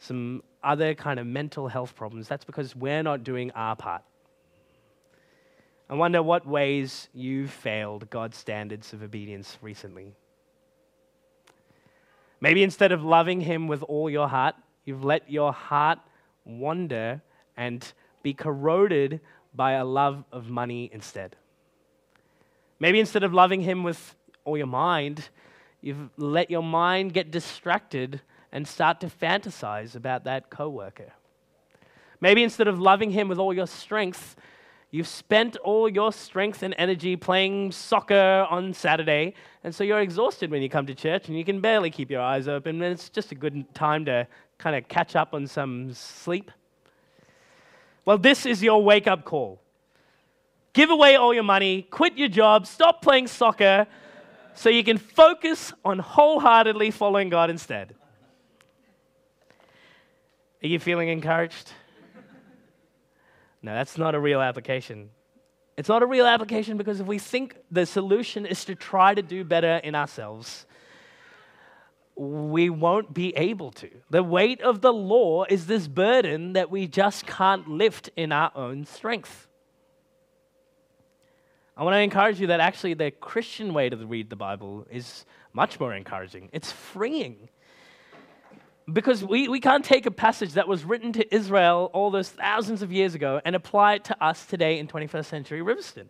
some 0.00 0.42
other 0.64 0.96
kind 0.96 1.20
of 1.20 1.26
mental 1.28 1.68
health 1.68 1.94
problems. 1.94 2.26
That's 2.26 2.44
because 2.44 2.74
we're 2.74 3.04
not 3.04 3.22
doing 3.22 3.52
our 3.52 3.76
part. 3.76 4.02
I 5.88 5.94
wonder 5.94 6.20
what 6.20 6.44
ways 6.44 7.08
you've 7.14 7.52
failed 7.52 8.10
God's 8.10 8.36
standards 8.36 8.92
of 8.92 9.04
obedience 9.04 9.56
recently. 9.62 10.14
Maybe 12.40 12.64
instead 12.64 12.90
of 12.90 13.04
loving 13.04 13.40
Him 13.40 13.68
with 13.68 13.84
all 13.84 14.10
your 14.10 14.26
heart, 14.26 14.56
you've 14.84 15.04
let 15.04 15.30
your 15.30 15.52
heart 15.52 16.00
wander 16.44 17.22
and 17.56 17.92
be 18.22 18.34
corroded 18.34 19.20
by 19.54 19.72
a 19.72 19.84
love 19.84 20.24
of 20.32 20.48
money 20.48 20.90
instead. 20.92 21.36
Maybe 22.80 22.98
instead 22.98 23.22
of 23.22 23.32
loving 23.32 23.60
Him 23.60 23.82
with 23.82 24.16
all 24.44 24.56
your 24.56 24.66
mind, 24.66 25.28
you've 25.80 26.10
let 26.16 26.50
your 26.50 26.62
mind 26.62 27.12
get 27.12 27.30
distracted 27.30 28.20
and 28.50 28.66
start 28.66 29.00
to 29.00 29.06
fantasize 29.06 29.94
about 29.94 30.24
that 30.24 30.50
coworker. 30.50 31.12
Maybe 32.20 32.42
instead 32.42 32.68
of 32.68 32.78
loving 32.78 33.10
Him 33.10 33.28
with 33.28 33.38
all 33.38 33.54
your 33.54 33.66
strength, 33.66 34.36
you've 34.90 35.08
spent 35.08 35.56
all 35.58 35.88
your 35.88 36.12
strength 36.12 36.62
and 36.62 36.74
energy 36.78 37.16
playing 37.16 37.72
soccer 37.72 38.46
on 38.50 38.74
Saturday, 38.74 39.34
and 39.64 39.74
so 39.74 39.84
you're 39.84 40.00
exhausted 40.00 40.50
when 40.50 40.62
you 40.62 40.68
come 40.68 40.86
to 40.86 40.94
church 40.94 41.28
and 41.28 41.36
you 41.36 41.44
can 41.44 41.60
barely 41.60 41.90
keep 41.90 42.10
your 42.10 42.20
eyes 42.20 42.48
open, 42.48 42.82
and 42.82 42.92
it's 42.92 43.08
just 43.08 43.32
a 43.32 43.34
good 43.34 43.72
time 43.74 44.04
to 44.04 44.26
kind 44.58 44.76
of 44.76 44.86
catch 44.88 45.16
up 45.16 45.34
on 45.34 45.46
some 45.46 45.92
sleep. 45.94 46.50
Well, 48.04 48.18
this 48.18 48.46
is 48.46 48.62
your 48.62 48.82
wake 48.82 49.06
up 49.06 49.24
call. 49.24 49.60
Give 50.72 50.90
away 50.90 51.16
all 51.16 51.34
your 51.34 51.42
money, 51.42 51.82
quit 51.82 52.16
your 52.16 52.28
job, 52.28 52.66
stop 52.66 53.02
playing 53.02 53.26
soccer 53.26 53.86
so 54.54 54.70
you 54.70 54.82
can 54.82 54.98
focus 54.98 55.72
on 55.84 55.98
wholeheartedly 55.98 56.90
following 56.90 57.28
God 57.28 57.50
instead. 57.50 57.94
Are 60.62 60.66
you 60.66 60.78
feeling 60.78 61.08
encouraged? 61.08 61.72
No, 63.62 63.74
that's 63.74 63.98
not 63.98 64.14
a 64.14 64.20
real 64.20 64.40
application. 64.40 65.10
It's 65.76 65.88
not 65.88 66.02
a 66.02 66.06
real 66.06 66.26
application 66.26 66.76
because 66.76 67.00
if 67.00 67.06
we 67.06 67.18
think 67.18 67.56
the 67.70 67.86
solution 67.86 68.46
is 68.46 68.64
to 68.66 68.74
try 68.74 69.14
to 69.14 69.22
do 69.22 69.44
better 69.44 69.76
in 69.84 69.94
ourselves, 69.94 70.66
we 72.14 72.70
won't 72.70 73.14
be 73.14 73.34
able 73.36 73.70
to. 73.72 73.90
The 74.10 74.22
weight 74.22 74.60
of 74.60 74.80
the 74.80 74.92
law 74.92 75.44
is 75.48 75.66
this 75.66 75.88
burden 75.88 76.52
that 76.52 76.70
we 76.70 76.86
just 76.86 77.26
can't 77.26 77.68
lift 77.68 78.10
in 78.16 78.32
our 78.32 78.52
own 78.54 78.84
strength. 78.84 79.48
I 81.76 81.84
want 81.84 81.94
to 81.94 82.00
encourage 82.00 82.38
you 82.38 82.48
that 82.48 82.60
actually 82.60 82.94
the 82.94 83.10
Christian 83.10 83.72
way 83.72 83.88
to 83.88 83.96
read 83.96 84.28
the 84.28 84.36
Bible 84.36 84.86
is 84.90 85.24
much 85.52 85.80
more 85.80 85.94
encouraging. 85.94 86.50
It's 86.52 86.70
freeing. 86.70 87.48
Because 88.92 89.24
we, 89.24 89.48
we 89.48 89.60
can't 89.60 89.84
take 89.84 90.06
a 90.06 90.10
passage 90.10 90.52
that 90.52 90.68
was 90.68 90.84
written 90.84 91.12
to 91.14 91.34
Israel 91.34 91.90
all 91.94 92.10
those 92.10 92.28
thousands 92.28 92.82
of 92.82 92.92
years 92.92 93.14
ago 93.14 93.40
and 93.44 93.56
apply 93.56 93.94
it 93.94 94.04
to 94.04 94.24
us 94.24 94.44
today 94.44 94.78
in 94.78 94.86
21st 94.86 95.24
century 95.24 95.60
Riverstone. 95.60 96.08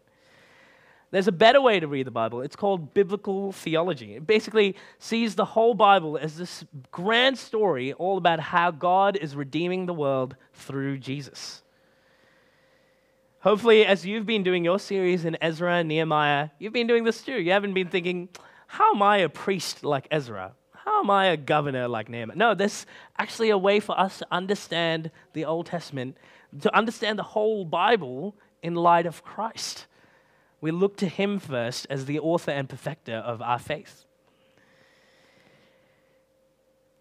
There's 1.13 1.29
a 1.29 1.33
better 1.33 1.61
way 1.61 1.79
to 1.79 1.87
read 1.87 2.07
the 2.07 2.11
Bible. 2.11 2.41
It's 2.41 2.57
called 2.57 2.95
biblical 2.95 3.53
theology. 3.53 4.15
It 4.15 4.27
basically 4.27 4.77
sees 4.99 5.35
the 5.35 5.45
whole 5.45 5.75
Bible 5.75 6.17
as 6.17 6.39
this 6.39 6.65
grand 6.91 7.39
story 7.39 7.93
all 7.93 8.17
about 8.17 8.41
how 8.41 8.71
God 8.71 9.19
is 9.19 9.37
redeeming 9.37 9.85
the 9.85 9.93
world 9.93 10.35
through 10.55 10.99
Jesus. 10.99 11.63
Hopefully, 13.41 13.85
as 13.85 14.07
you've 14.07 14.25
been 14.25 14.43
doing 14.43 14.65
your 14.65 14.79
series 14.79 15.27
in 15.27 15.37
Ezra 15.43 15.75
and 15.77 15.89
Nehemiah, 15.89 16.49
you've 16.59 16.73
been 16.73 16.87
doing 16.87 17.05
this 17.05 17.21
too. 17.21 17.39
You 17.39 17.53
haven't 17.53 17.75
been 17.75 17.89
thinking, 17.89 18.31
how 18.67 18.95
am 18.95 19.03
I 19.03 19.19
a 19.19 19.29
priest 19.29 19.85
like 19.85 20.09
Ezra? 20.11 20.53
How 20.73 21.01
am 21.01 21.11
I 21.11 21.27
a 21.27 21.37
governor 21.37 21.89
like 21.89 22.09
Nehemiah? 22.09 22.37
No, 22.39 22.55
there's 22.55 22.87
actually 23.19 23.51
a 23.51 23.59
way 23.59 23.81
for 23.81 24.01
us 24.01 24.17
to 24.21 24.27
understand 24.31 25.11
the 25.35 25.45
Old 25.45 25.67
Testament, 25.67 26.17
to 26.63 26.75
understand 26.75 27.19
the 27.19 27.23
whole 27.23 27.67
Bible 27.67 28.35
in 28.63 28.75
light 28.75 29.05
of 29.05 29.23
Christ 29.23 29.89
we 30.63 30.71
look 30.71 30.97
to 30.99 31.09
Him 31.09 31.39
first 31.39 31.87
as 31.91 32.07
the 32.07 32.21
author 32.21 32.53
and 32.53 32.69
perfecter 32.69 33.17
of 33.17 33.43
our 33.43 33.59
faith. 33.59 34.07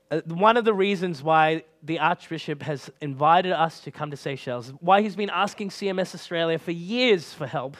Uh, 0.09 0.19
one 0.25 0.57
of 0.57 0.65
the 0.65 0.73
reasons 0.73 1.23
why 1.23 1.63
the 1.83 1.99
Archbishop 1.99 2.63
has 2.63 2.89
invited 2.99 3.53
us 3.53 3.79
to 3.81 3.91
come 3.91 4.11
to 4.11 4.17
Seychelles, 4.17 4.73
why 4.81 5.01
he's 5.01 5.15
been 5.15 5.29
asking 5.29 5.69
CMS 5.69 6.13
Australia 6.13 6.57
for 6.57 6.71
years 6.71 7.33
for 7.33 7.47
help, 7.47 7.77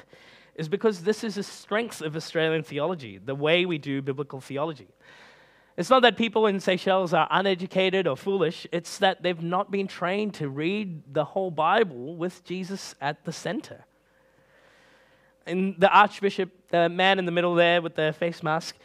is 0.55 0.69
because 0.69 1.01
this 1.03 1.23
is 1.23 1.37
a 1.37 1.43
strength 1.43 2.01
of 2.01 2.15
Australian 2.15 2.63
theology, 2.63 3.17
the 3.17 3.35
way 3.35 3.65
we 3.65 3.79
do 3.79 4.01
biblical 4.01 4.39
theology. 4.39 4.87
It's 5.77 5.89
not 5.89 6.03
that 6.03 6.15
people 6.15 6.45
in 6.45 6.59
Seychelles 6.59 7.13
are 7.13 7.27
uneducated 7.31 8.05
or 8.05 8.15
foolish, 8.15 8.67
it's 8.71 8.99
that 8.99 9.23
they've 9.23 9.41
not 9.41 9.71
been 9.71 9.87
trained 9.87 10.35
to 10.35 10.47
read 10.47 11.11
the 11.11 11.25
whole 11.25 11.49
Bible 11.49 12.15
with 12.15 12.43
Jesus 12.43 12.93
at 13.01 13.25
the 13.25 13.33
center 13.33 13.85
and 15.45 15.75
the 15.77 15.89
Archbishop, 15.89 16.51
the 16.69 16.89
man 16.89 17.19
in 17.19 17.25
the 17.25 17.31
middle 17.31 17.55
there 17.55 17.81
with 17.81 17.95
the 17.95 18.13
face 18.13 18.43
mask, 18.43 18.75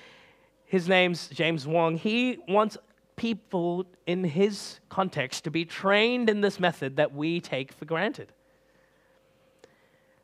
his 0.65 0.89
name's 0.89 1.29
James 1.29 1.67
Wong. 1.67 1.97
He 1.97 2.39
wants 2.49 2.77
people 3.17 3.87
in 4.07 4.25
his 4.25 4.81
context 4.89 5.45
to 5.45 5.51
be 5.51 5.65
trained 5.65 6.29
in 6.29 6.41
this 6.41 6.61
method 6.61 6.97
that 6.97 7.15
we 7.15 7.41
take 7.41 7.73
for 7.73 7.85
granted. 7.85 8.33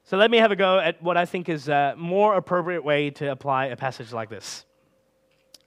So 0.04 0.16
let 0.16 0.30
me 0.30 0.38
have 0.38 0.50
a 0.50 0.56
go 0.56 0.78
at 0.78 1.02
what 1.02 1.16
I 1.16 1.24
think 1.24 1.48
is 1.48 1.68
a 1.68 1.94
more 1.96 2.34
appropriate 2.34 2.84
way 2.84 3.10
to 3.10 3.30
apply 3.30 3.66
a 3.66 3.76
passage 3.76 4.12
like 4.12 4.28
this. 4.28 4.64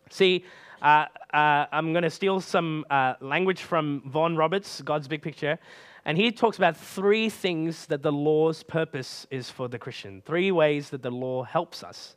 See, 0.09 0.45
uh, 0.81 1.05
uh, 1.33 1.65
I'm 1.71 1.93
going 1.93 2.03
to 2.03 2.09
steal 2.09 2.41
some 2.41 2.85
uh, 2.89 3.15
language 3.21 3.61
from 3.61 4.03
Vaughan 4.05 4.35
Roberts, 4.35 4.81
God's 4.81 5.07
Big 5.07 5.21
Picture. 5.21 5.57
And 6.05 6.17
he 6.17 6.31
talks 6.31 6.57
about 6.57 6.77
three 6.77 7.29
things 7.29 7.87
that 7.87 8.03
the 8.03 8.11
law's 8.11 8.61
purpose 8.61 9.25
is 9.31 9.49
for 9.49 9.67
the 9.67 9.79
Christian, 9.79 10.21
three 10.23 10.51
ways 10.51 10.91
that 10.91 11.01
the 11.01 11.09
law 11.09 11.43
helps 11.43 11.83
us. 11.83 12.15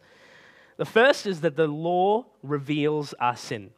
The 0.77 0.85
first 0.85 1.27
is 1.27 1.41
that 1.41 1.57
the 1.57 1.67
law 1.67 2.27
reveals 2.43 3.15
our 3.15 3.35
sin. 3.35 3.71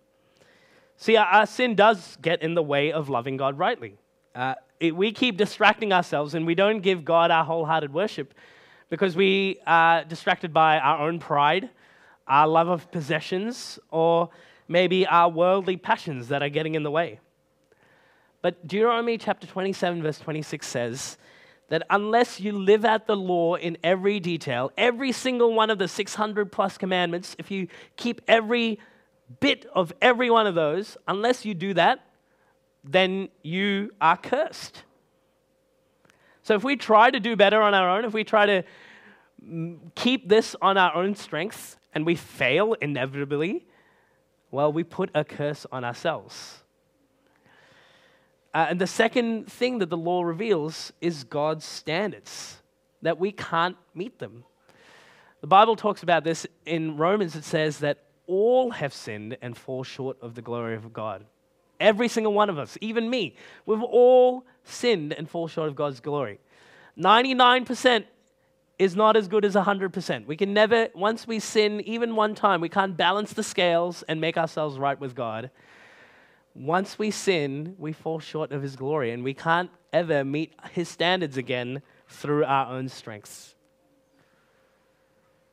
See, 0.96 1.16
our, 1.16 1.26
our 1.26 1.46
sin 1.46 1.76
does 1.76 2.18
get 2.20 2.42
in 2.42 2.54
the 2.54 2.62
way 2.62 2.92
of 2.92 3.08
loving 3.08 3.36
God 3.36 3.56
rightly. 3.56 3.94
Uh, 4.34 4.54
it, 4.80 4.94
we 4.94 5.12
keep 5.12 5.36
distracting 5.36 5.92
ourselves 5.92 6.34
and 6.34 6.44
we 6.44 6.54
don't 6.54 6.80
give 6.80 7.04
God 7.04 7.30
our 7.30 7.44
wholehearted 7.44 7.92
worship 7.92 8.34
because 8.90 9.14
we 9.14 9.58
are 9.66 10.04
distracted 10.04 10.52
by 10.52 10.78
our 10.78 11.06
own 11.06 11.20
pride, 11.20 11.70
our 12.26 12.48
love 12.48 12.68
of 12.68 12.90
possessions, 12.90 13.78
or 13.90 14.28
maybe 14.66 15.06
our 15.06 15.28
worldly 15.28 15.76
passions 15.76 16.28
that 16.28 16.42
are 16.42 16.48
getting 16.48 16.74
in 16.74 16.82
the 16.82 16.90
way. 16.90 17.20
But 18.42 18.66
Deuteronomy 18.66 19.18
chapter 19.18 19.46
27, 19.46 20.02
verse 20.02 20.18
26 20.18 20.66
says 20.66 21.18
that 21.68 21.82
unless 21.90 22.40
you 22.40 22.52
live 22.52 22.84
out 22.84 23.06
the 23.06 23.16
law 23.16 23.54
in 23.54 23.76
every 23.84 24.18
detail, 24.18 24.72
every 24.76 25.12
single 25.12 25.54
one 25.54 25.70
of 25.70 25.78
the 25.78 25.88
600 25.88 26.50
plus 26.50 26.78
commandments, 26.78 27.36
if 27.38 27.50
you 27.50 27.68
keep 27.96 28.20
every 28.26 28.78
bit 29.38 29.66
of 29.72 29.92
every 30.02 30.30
one 30.30 30.46
of 30.46 30.54
those, 30.54 30.96
unless 31.06 31.44
you 31.44 31.54
do 31.54 31.74
that, 31.74 32.04
then 32.82 33.28
you 33.42 33.90
are 34.00 34.16
cursed. 34.16 34.82
So 36.42 36.54
if 36.54 36.64
we 36.64 36.76
try 36.76 37.10
to 37.10 37.20
do 37.20 37.36
better 37.36 37.62
on 37.62 37.74
our 37.74 37.90
own, 37.90 38.04
if 38.04 38.12
we 38.12 38.24
try 38.24 38.46
to 38.46 38.64
keep 39.94 40.28
this 40.28 40.56
on 40.60 40.76
our 40.76 40.94
own 40.94 41.14
strength 41.14 41.78
and 41.94 42.04
we 42.04 42.16
fail 42.16 42.74
inevitably, 42.80 43.66
well, 44.50 44.72
we 44.72 44.82
put 44.82 45.10
a 45.14 45.24
curse 45.24 45.66
on 45.70 45.84
ourselves. 45.84 46.59
Uh, 48.52 48.66
and 48.70 48.80
the 48.80 48.86
second 48.86 49.50
thing 49.50 49.78
that 49.78 49.90
the 49.90 49.96
law 49.96 50.22
reveals 50.22 50.92
is 51.00 51.24
God's 51.24 51.64
standards. 51.64 52.56
that 53.02 53.18
we 53.18 53.32
can't 53.32 53.78
meet 53.94 54.18
them. 54.18 54.44
The 55.40 55.46
Bible 55.46 55.74
talks 55.74 56.02
about 56.02 56.22
this 56.22 56.46
in 56.66 56.98
Romans, 56.98 57.34
it 57.34 57.44
says 57.44 57.78
that 57.78 58.04
all 58.26 58.72
have 58.72 58.92
sinned 58.92 59.38
and 59.40 59.56
fall 59.56 59.84
short 59.84 60.18
of 60.20 60.34
the 60.34 60.42
glory 60.42 60.76
of 60.76 60.92
God. 60.92 61.24
Every 61.80 62.08
single 62.08 62.34
one 62.34 62.50
of 62.50 62.58
us, 62.58 62.76
even 62.82 63.08
me, 63.08 63.36
we've 63.64 63.82
all 63.82 64.44
sinned 64.64 65.14
and 65.14 65.30
fall 65.30 65.48
short 65.48 65.68
of 65.68 65.76
God's 65.76 66.00
glory. 66.00 66.40
99% 66.98 68.04
is 68.78 68.94
not 68.94 69.16
as 69.16 69.28
good 69.28 69.44
as 69.44 69.54
100%. 69.54 70.26
We 70.26 70.36
can 70.36 70.52
never, 70.52 70.88
once 70.94 71.26
we 71.26 71.38
sin 71.38 71.80
even 71.82 72.16
one 72.16 72.34
time, 72.34 72.60
we 72.60 72.68
can't 72.68 72.96
balance 72.96 73.32
the 73.32 73.42
scales 73.42 74.02
and 74.08 74.20
make 74.20 74.36
ourselves 74.36 74.78
right 74.78 75.00
with 75.00 75.14
God. 75.14 75.50
Once 76.54 76.98
we 76.98 77.10
sin, 77.10 77.74
we 77.78 77.92
fall 77.92 78.18
short 78.18 78.52
of 78.52 78.62
His 78.62 78.76
glory, 78.76 79.12
and 79.12 79.22
we 79.22 79.34
can't 79.34 79.70
ever 79.92 80.24
meet 80.24 80.52
His 80.72 80.88
standards 80.88 81.36
again 81.36 81.82
through 82.08 82.44
our 82.44 82.72
own 82.72 82.88
strengths. 82.88 83.54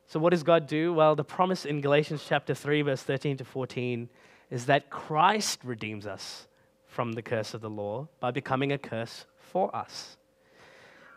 So, 0.06 0.18
what 0.18 0.30
does 0.30 0.42
God 0.42 0.66
do? 0.66 0.92
Well, 0.92 1.14
the 1.14 1.24
promise 1.24 1.64
in 1.64 1.80
Galatians 1.80 2.24
chapter 2.26 2.54
3, 2.54 2.82
verse 2.82 3.02
13 3.02 3.36
to 3.36 3.44
14 3.44 4.08
is 4.50 4.66
that 4.66 4.88
Christ 4.88 5.60
redeems 5.62 6.06
us 6.06 6.48
from 6.86 7.12
the 7.12 7.22
curse 7.22 7.52
of 7.52 7.60
the 7.60 7.70
law 7.70 8.08
by 8.18 8.30
becoming 8.30 8.72
a 8.72 8.78
curse 8.78 9.26
for 9.38 9.74
us. 9.76 10.16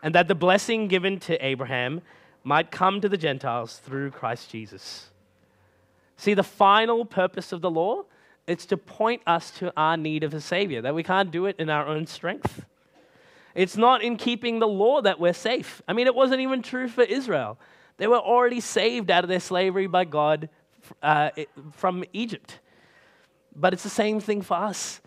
And 0.02 0.14
that 0.14 0.28
the 0.28 0.34
blessing 0.34 0.88
given 0.88 1.18
to 1.20 1.44
Abraham 1.44 2.02
might 2.44 2.70
come 2.70 3.00
to 3.00 3.08
the 3.08 3.16
Gentiles 3.16 3.78
through 3.78 4.10
Christ 4.10 4.50
Jesus. 4.50 5.10
See, 6.16 6.34
the 6.34 6.42
final 6.42 7.04
purpose 7.04 7.52
of 7.52 7.62
the 7.62 7.70
law 7.70 8.04
it's 8.46 8.66
to 8.66 8.76
point 8.76 9.22
us 9.26 9.50
to 9.58 9.72
our 9.76 9.96
need 9.96 10.24
of 10.24 10.34
a 10.34 10.40
Savior, 10.40 10.82
that 10.82 10.94
we 10.94 11.02
can't 11.02 11.30
do 11.30 11.46
it 11.46 11.56
in 11.58 11.70
our 11.70 11.86
own 11.86 12.06
strength. 12.06 12.64
It's 13.54 13.76
not 13.76 14.02
in 14.02 14.16
keeping 14.16 14.58
the 14.58 14.68
law 14.68 15.02
that 15.02 15.20
we're 15.20 15.34
safe. 15.34 15.82
I 15.86 15.92
mean, 15.92 16.06
it 16.06 16.14
wasn't 16.14 16.40
even 16.40 16.62
true 16.62 16.88
for 16.88 17.02
Israel. 17.02 17.58
They 17.98 18.06
were 18.06 18.18
already 18.18 18.60
saved 18.60 19.10
out 19.10 19.24
of 19.24 19.28
their 19.28 19.40
slavery 19.40 19.86
by 19.86 20.04
God 20.04 20.48
uh, 21.02 21.30
from 21.72 22.04
Egypt. 22.12 22.58
But 23.54 23.74
it's 23.74 23.82
the 23.82 23.90
same 23.90 24.20
thing 24.20 24.42
for 24.42 24.56
us. 24.56 25.00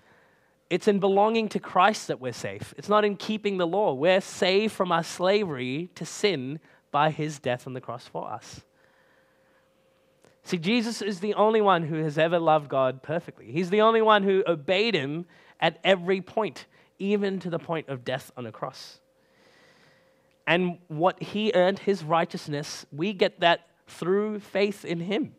It's 0.69 0.87
in 0.87 0.99
belonging 0.99 1.49
to 1.49 1.59
Christ 1.59 2.07
that 2.07 2.19
we're 2.19 2.33
safe. 2.33 2.73
It's 2.77 2.89
not 2.89 3.05
in 3.05 3.17
keeping 3.17 3.57
the 3.57 3.67
law. 3.67 3.93
We're 3.93 4.21
saved 4.21 4.73
from 4.73 4.91
our 4.91 5.03
slavery 5.03 5.89
to 5.95 6.05
sin 6.05 6.59
by 6.91 7.09
his 7.11 7.39
death 7.39 7.67
on 7.67 7.73
the 7.73 7.81
cross 7.81 8.07
for 8.07 8.29
us. 8.31 8.61
See, 10.45 10.59
Jesus 10.59 11.01
is 11.01 11.21
the 11.21 11.33
only 11.33 11.59
one 11.59 11.83
who 11.83 12.03
has 12.03 12.19
ever 12.19 12.37
loved 12.37 12.69
God 12.69 13.01
perfectly. 13.01 13.51
He's 13.51 13.71
the 13.71 13.81
only 13.81 14.03
one 14.03 14.21
who 14.21 14.43
obeyed 14.45 14.93
him 14.93 15.25
at 15.59 15.79
every 15.83 16.21
point, 16.21 16.67
even 16.99 17.39
to 17.39 17.49
the 17.49 17.57
point 17.57 17.89
of 17.89 18.05
death 18.05 18.31
on 18.37 18.45
a 18.45 18.51
cross. 18.51 18.99
And 20.45 20.77
what 20.87 21.21
he 21.21 21.51
earned, 21.55 21.79
his 21.79 22.03
righteousness, 22.03 22.85
we 22.91 23.11
get 23.11 23.39
that 23.39 23.67
through 23.87 24.39
faith 24.39 24.85
in 24.85 24.99
him. 24.99 25.33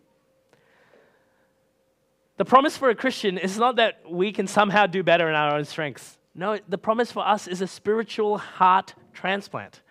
The 2.36 2.44
promise 2.44 2.76
for 2.76 2.90
a 2.90 2.94
Christian 2.96 3.38
is 3.38 3.56
not 3.56 3.76
that 3.76 4.00
we 4.10 4.32
can 4.32 4.48
somehow 4.48 4.86
do 4.86 5.04
better 5.04 5.28
in 5.28 5.36
our 5.36 5.54
own 5.54 5.64
strength. 5.64 6.18
No, 6.34 6.58
the 6.68 6.78
promise 6.78 7.12
for 7.12 7.26
us 7.26 7.46
is 7.46 7.60
a 7.60 7.68
spiritual 7.68 8.38
heart 8.38 8.94
transplant. 9.14 9.82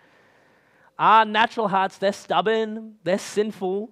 Our 0.98 1.24
natural 1.24 1.68
hearts, 1.68 1.96
they're 1.96 2.12
stubborn, 2.12 2.96
they're 3.02 3.18
sinful, 3.18 3.90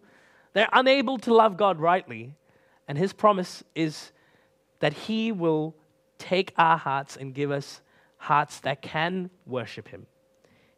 they're 0.54 0.68
unable 0.72 1.18
to 1.18 1.34
love 1.34 1.56
God 1.56 1.78
rightly. 1.78 2.34
And 2.88 2.96
his 2.96 3.12
promise 3.12 3.62
is 3.74 4.12
that 4.80 4.92
he 4.92 5.32
will 5.32 5.74
take 6.18 6.52
our 6.56 6.78
hearts 6.78 7.16
and 7.16 7.34
give 7.34 7.50
us 7.50 7.82
hearts 8.16 8.60
that 8.60 8.80
can 8.80 9.30
worship 9.46 9.88
him. 9.88 10.06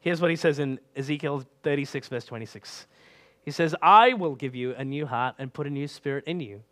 Here's 0.01 0.21
what 0.21 0.31
he 0.31 0.37
says 0.37 0.59
in 0.59 0.81
Ezekiel 0.97 1.45
36, 1.63 2.09
verse 2.09 2.25
26. 2.25 2.87
He 3.43 3.51
says, 3.51 3.75
I 3.81 4.15
will 4.15 4.35
give 4.35 4.55
you 4.55 4.75
a 4.75 4.85
new 4.85 5.07
heart 5.07 5.37
and 5.39 5.53
put 5.53 5.67
a 5.67 5.71
new 5.71 5.87
spirit 5.87 6.25
in 6.27 6.41
you. 6.41 6.63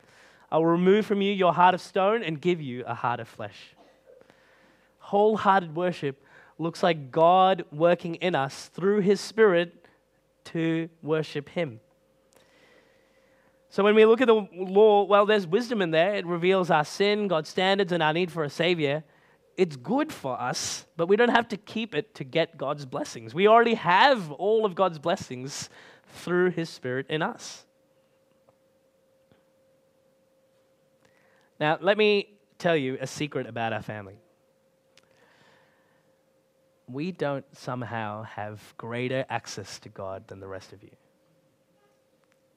I 0.51 0.59
will 0.59 0.67
remove 0.67 1.07
from 1.07 1.21
you 1.21 1.33
your 1.33 1.53
heart 1.53 1.75
of 1.75 1.81
stone 1.81 2.23
and 2.23 2.41
give 2.41 2.61
you 2.61 2.85
a 2.87 2.95
heart 2.95 3.21
of 3.21 3.29
flesh. 3.29 3.75
Wholehearted 4.99 5.75
worship 5.77 6.25
looks 6.59 6.83
like 6.83 7.11
God 7.11 7.65
working 7.73 8.15
in 8.17 8.35
us 8.35 8.71
through 8.73 9.01
his 9.01 9.21
spirit 9.21 9.87
to 10.45 10.89
worship 11.03 11.49
him. 11.49 11.81
So 13.75 13.83
when 13.83 13.97
we 13.97 14.05
look 14.07 14.21
at 14.21 14.29
the 14.29 14.47
law, 14.53 15.03
well, 15.03 15.27
there's 15.27 15.49
wisdom 15.49 15.83
in 15.83 15.91
there. 15.91 16.15
It 16.15 16.27
reveals 16.27 16.71
our 16.71 16.85
sin, 16.85 17.27
God's 17.27 17.49
standards, 17.49 17.91
and 17.91 18.03
our 18.03 18.13
need 18.13 18.31
for 18.31 18.45
a 18.45 18.51
Savior 18.51 19.03
it's 19.57 19.77
good 19.77 20.13
for 20.13 20.41
us, 20.41 20.87
but 20.97 21.07
we 21.07 21.17
don't 21.17 21.31
have 21.31 21.49
to 21.49 21.57
keep 21.57 21.95
it 21.95 22.15
to 22.17 22.25
get 22.25 22.57
God's 22.57 22.87
blessings. 22.87 23.35
We 23.35 23.47
already 23.49 23.75
have 23.75 24.33
all 24.33 24.65
of 24.65 24.75
God's 24.75 24.99
blessings 24.99 25.69
through 26.09 26.51
His 26.51 26.69
Spirit 26.69 27.07
in 27.09 27.23
us. 27.23 27.65
Now, 31.61 31.79
let 31.81 31.97
me 31.97 32.31
tell 32.59 32.77
you 32.77 32.99
a 33.01 33.07
secret 33.07 33.47
about 33.47 33.73
our 33.73 33.83
family. 33.83 34.19
We 36.87 37.13
don't 37.13 37.45
somehow 37.57 38.25
have 38.25 38.61
greater 38.77 39.25
access 39.31 39.79
to 39.81 39.89
God 39.89 40.29
than 40.29 40.41
the 40.41 40.49
rest 40.49 40.73
of 40.73 40.83
you. 40.83 40.91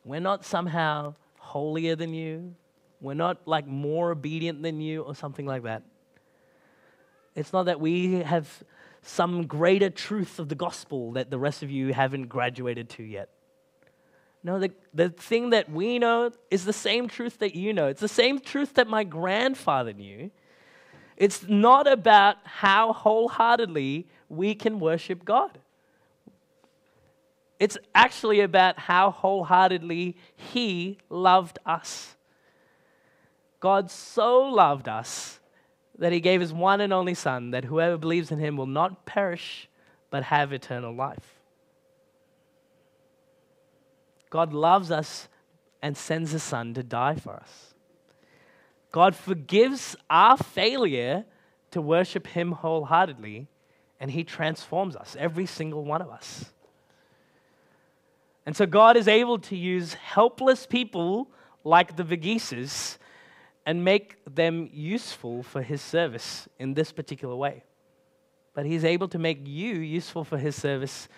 We're 0.08 0.22
not 0.22 0.46
somehow 0.46 1.16
holier 1.38 1.98
than 1.98 2.14
you. 2.14 2.56
We're 3.02 3.14
not 3.14 3.46
like 3.46 3.68
more 3.68 4.12
obedient 4.12 4.64
than 4.64 4.80
you 4.80 5.02
or 5.02 5.14
something 5.14 5.46
like 5.46 5.64
that. 5.64 5.84
It's 7.36 7.52
not 7.52 7.64
that 7.64 7.82
we 7.82 8.22
have 8.22 8.64
some 9.02 9.48
greater 9.48 9.90
truth 9.90 10.40
of 10.40 10.48
the 10.48 10.56
gospel 10.56 11.12
that 11.12 11.30
the 11.30 11.38
rest 11.38 11.62
of 11.62 11.70
you 11.70 11.94
haven't 11.94 12.28
graduated 12.28 12.90
to 12.92 13.04
yet. 13.04 13.30
No, 14.44 14.60
the, 14.60 14.72
the 14.94 15.10
thing 15.10 15.50
that 15.50 15.70
we 15.70 16.00
know 16.00 16.32
is 16.50 16.64
the 16.64 16.74
same 16.74 17.10
truth 17.10 17.40
that 17.40 17.54
you 17.54 17.74
know. 17.74 17.88
It's 17.88 18.00
the 18.00 18.08
same 18.08 18.40
truth 18.40 18.76
that 18.76 18.88
my 18.88 19.04
grandfather 19.04 19.92
knew. 19.92 20.32
It's 21.18 21.48
not 21.50 21.86
about 21.86 22.38
how 22.46 22.94
wholeheartedly 22.94 24.08
we 24.30 24.56
can 24.56 24.80
worship 24.80 25.26
God. 25.26 25.60
It's 27.60 27.78
actually 27.96 28.42
about 28.42 28.78
how 28.78 29.12
wholeheartedly 29.12 30.16
He 30.36 31.00
loved 31.10 31.60
us. 31.66 32.16
God 33.60 33.90
so 33.90 34.42
loved 34.42 34.88
us 34.88 35.40
that 35.98 36.14
he 36.14 36.20
gave 36.20 36.42
his 36.42 36.54
one 36.54 36.82
and 36.82 36.94
only 36.94 37.14
Son, 37.14 37.52
that 37.52 37.66
whoever 37.66 37.98
believes 37.98 38.32
in 38.32 38.40
him 38.40 38.56
will 38.56 38.68
not 38.68 39.06
perish, 39.06 39.68
but 40.10 40.24
have 40.24 40.54
eternal 40.54 40.94
life. 40.94 41.40
God 44.30 44.54
loves 44.54 44.92
us 44.92 45.28
and 45.82 45.98
sends 45.98 46.32
his 46.32 46.44
Son 46.44 46.74
to 46.76 46.84
die 46.84 47.16
for 47.16 47.34
us. 47.34 47.74
God 48.92 49.16
forgives 49.16 49.96
our 50.10 50.38
failure 50.38 51.26
to 51.72 51.82
worship 51.82 52.28
him 52.28 52.52
wholeheartedly, 52.52 53.48
and 54.00 54.12
he 54.12 54.24
transforms 54.24 54.96
us, 54.96 55.16
every 55.20 55.46
single 55.46 55.84
one 55.84 56.02
of 56.02 56.10
us. 56.10 56.54
And 58.48 58.56
so 58.56 58.66
God 58.66 58.96
is 58.96 59.10
able 59.10 59.40
to 59.40 59.58
use 59.58 59.94
helpless 59.96 60.66
people 60.66 61.28
like 61.66 61.98
the 61.98 62.04
Vergheses 62.06 62.98
and 63.66 63.84
make 63.84 64.16
them 64.24 64.70
useful 64.72 65.44
for 65.44 65.62
his 65.62 65.82
service 65.82 66.48
in 66.58 66.74
this 66.74 66.94
particular 66.94 67.36
way. 67.36 67.66
But 68.54 68.66
he's 68.66 68.86
able 68.86 69.10
to 69.10 69.20
make 69.20 69.46
you 69.46 69.74
useful 69.74 70.24
for 70.24 70.38
his 70.38 70.56
service 70.56 71.10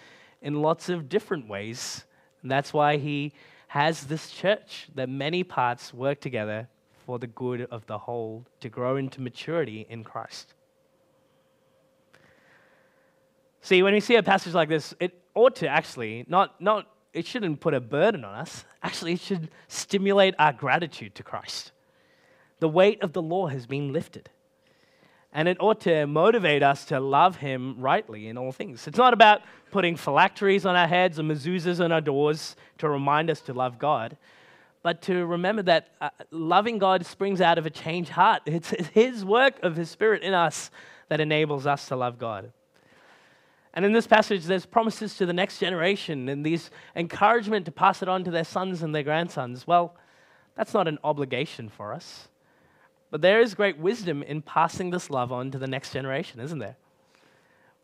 in 0.41 0.63
lots 0.63 0.89
of 0.89 1.07
different 1.07 1.47
ways. 1.47 2.03
And 2.41 2.49
that's 2.49 2.73
why 2.73 2.97
he 2.97 3.33
has 3.67 4.05
this 4.05 4.31
church 4.31 4.89
that 4.95 5.07
many 5.07 5.43
parts 5.43 5.93
work 5.93 6.19
together 6.21 6.67
for 7.05 7.19
the 7.19 7.27
good 7.27 7.67
of 7.69 7.85
the 7.85 7.99
whole 7.99 8.43
to 8.61 8.69
grow 8.69 8.95
into 8.95 9.21
maturity 9.21 9.85
in 9.87 10.03
Christ. 10.03 10.55
See, 13.61 13.83
when 13.83 13.93
we 13.93 13.99
see 13.99 14.15
a 14.15 14.23
passage 14.23 14.55
like 14.55 14.69
this, 14.69 14.95
it 14.99 15.21
ought 15.35 15.57
to 15.57 15.67
actually 15.67 16.25
not, 16.27 16.59
not 16.59 16.87
it 17.13 17.25
shouldn't 17.25 17.59
put 17.59 17.73
a 17.73 17.79
burden 17.79 18.23
on 18.23 18.35
us. 18.35 18.65
Actually, 18.83 19.13
it 19.13 19.19
should 19.19 19.49
stimulate 19.67 20.35
our 20.37 20.53
gratitude 20.53 21.15
to 21.15 21.23
Christ. 21.23 21.71
The 22.59 22.69
weight 22.69 23.01
of 23.01 23.13
the 23.13 23.21
law 23.21 23.47
has 23.47 23.65
been 23.65 23.91
lifted. 23.93 24.29
And 25.31 25.47
it 25.47 25.57
ought 25.59 25.81
to 25.81 26.07
motivate 26.07 26.63
us 26.63 26.85
to 26.85 26.99
love 26.99 27.37
him 27.37 27.75
rightly 27.79 28.27
in 28.27 28.37
all 28.37 28.51
things. 28.51 28.87
It's 28.87 28.97
not 28.97 29.13
about 29.13 29.41
putting 29.71 29.95
phylacteries 29.95 30.65
on 30.65 30.75
our 30.75 30.87
heads 30.87 31.19
or 31.19 31.23
mezuzahs 31.23 31.83
on 31.83 31.91
our 31.91 32.01
doors 32.01 32.55
to 32.79 32.89
remind 32.89 33.29
us 33.29 33.41
to 33.41 33.53
love 33.53 33.77
God, 33.77 34.17
but 34.81 35.03
to 35.03 35.25
remember 35.25 35.61
that 35.63 35.89
uh, 36.01 36.09
loving 36.31 36.79
God 36.79 37.05
springs 37.05 37.41
out 37.41 37.59
of 37.59 37.67
a 37.67 37.69
changed 37.69 38.09
heart. 38.09 38.41
It's 38.47 38.71
his 38.93 39.23
work 39.23 39.59
of 39.61 39.75
his 39.75 39.91
spirit 39.91 40.23
in 40.23 40.33
us 40.33 40.71
that 41.09 41.19
enables 41.19 41.67
us 41.67 41.87
to 41.89 41.95
love 41.95 42.17
God. 42.17 42.51
And 43.79 43.85
in 43.85 43.93
this 43.93 44.07
passage, 44.07 44.43
there's 44.43 44.65
promises 44.65 45.15
to 45.15 45.25
the 45.25 45.31
next 45.31 45.59
generation 45.59 46.27
and 46.27 46.45
these 46.45 46.69
encouragement 46.97 47.65
to 47.65 47.71
pass 47.71 48.01
it 48.01 48.09
on 48.09 48.25
to 48.25 48.29
their 48.29 48.43
sons 48.43 48.83
and 48.83 48.93
their 48.93 49.03
grandsons. 49.03 49.65
Well, 49.65 49.95
that's 50.57 50.73
not 50.73 50.89
an 50.89 50.99
obligation 51.01 51.69
for 51.69 51.93
us. 51.93 52.27
But 53.09 53.21
there 53.21 53.39
is 53.39 53.55
great 53.55 53.77
wisdom 53.77 54.21
in 54.21 54.41
passing 54.41 54.89
this 54.89 55.09
love 55.09 55.31
on 55.31 55.49
to 55.51 55.57
the 55.57 55.65
next 55.65 55.93
generation, 55.93 56.41
isn't 56.41 56.59
there? 56.59 56.75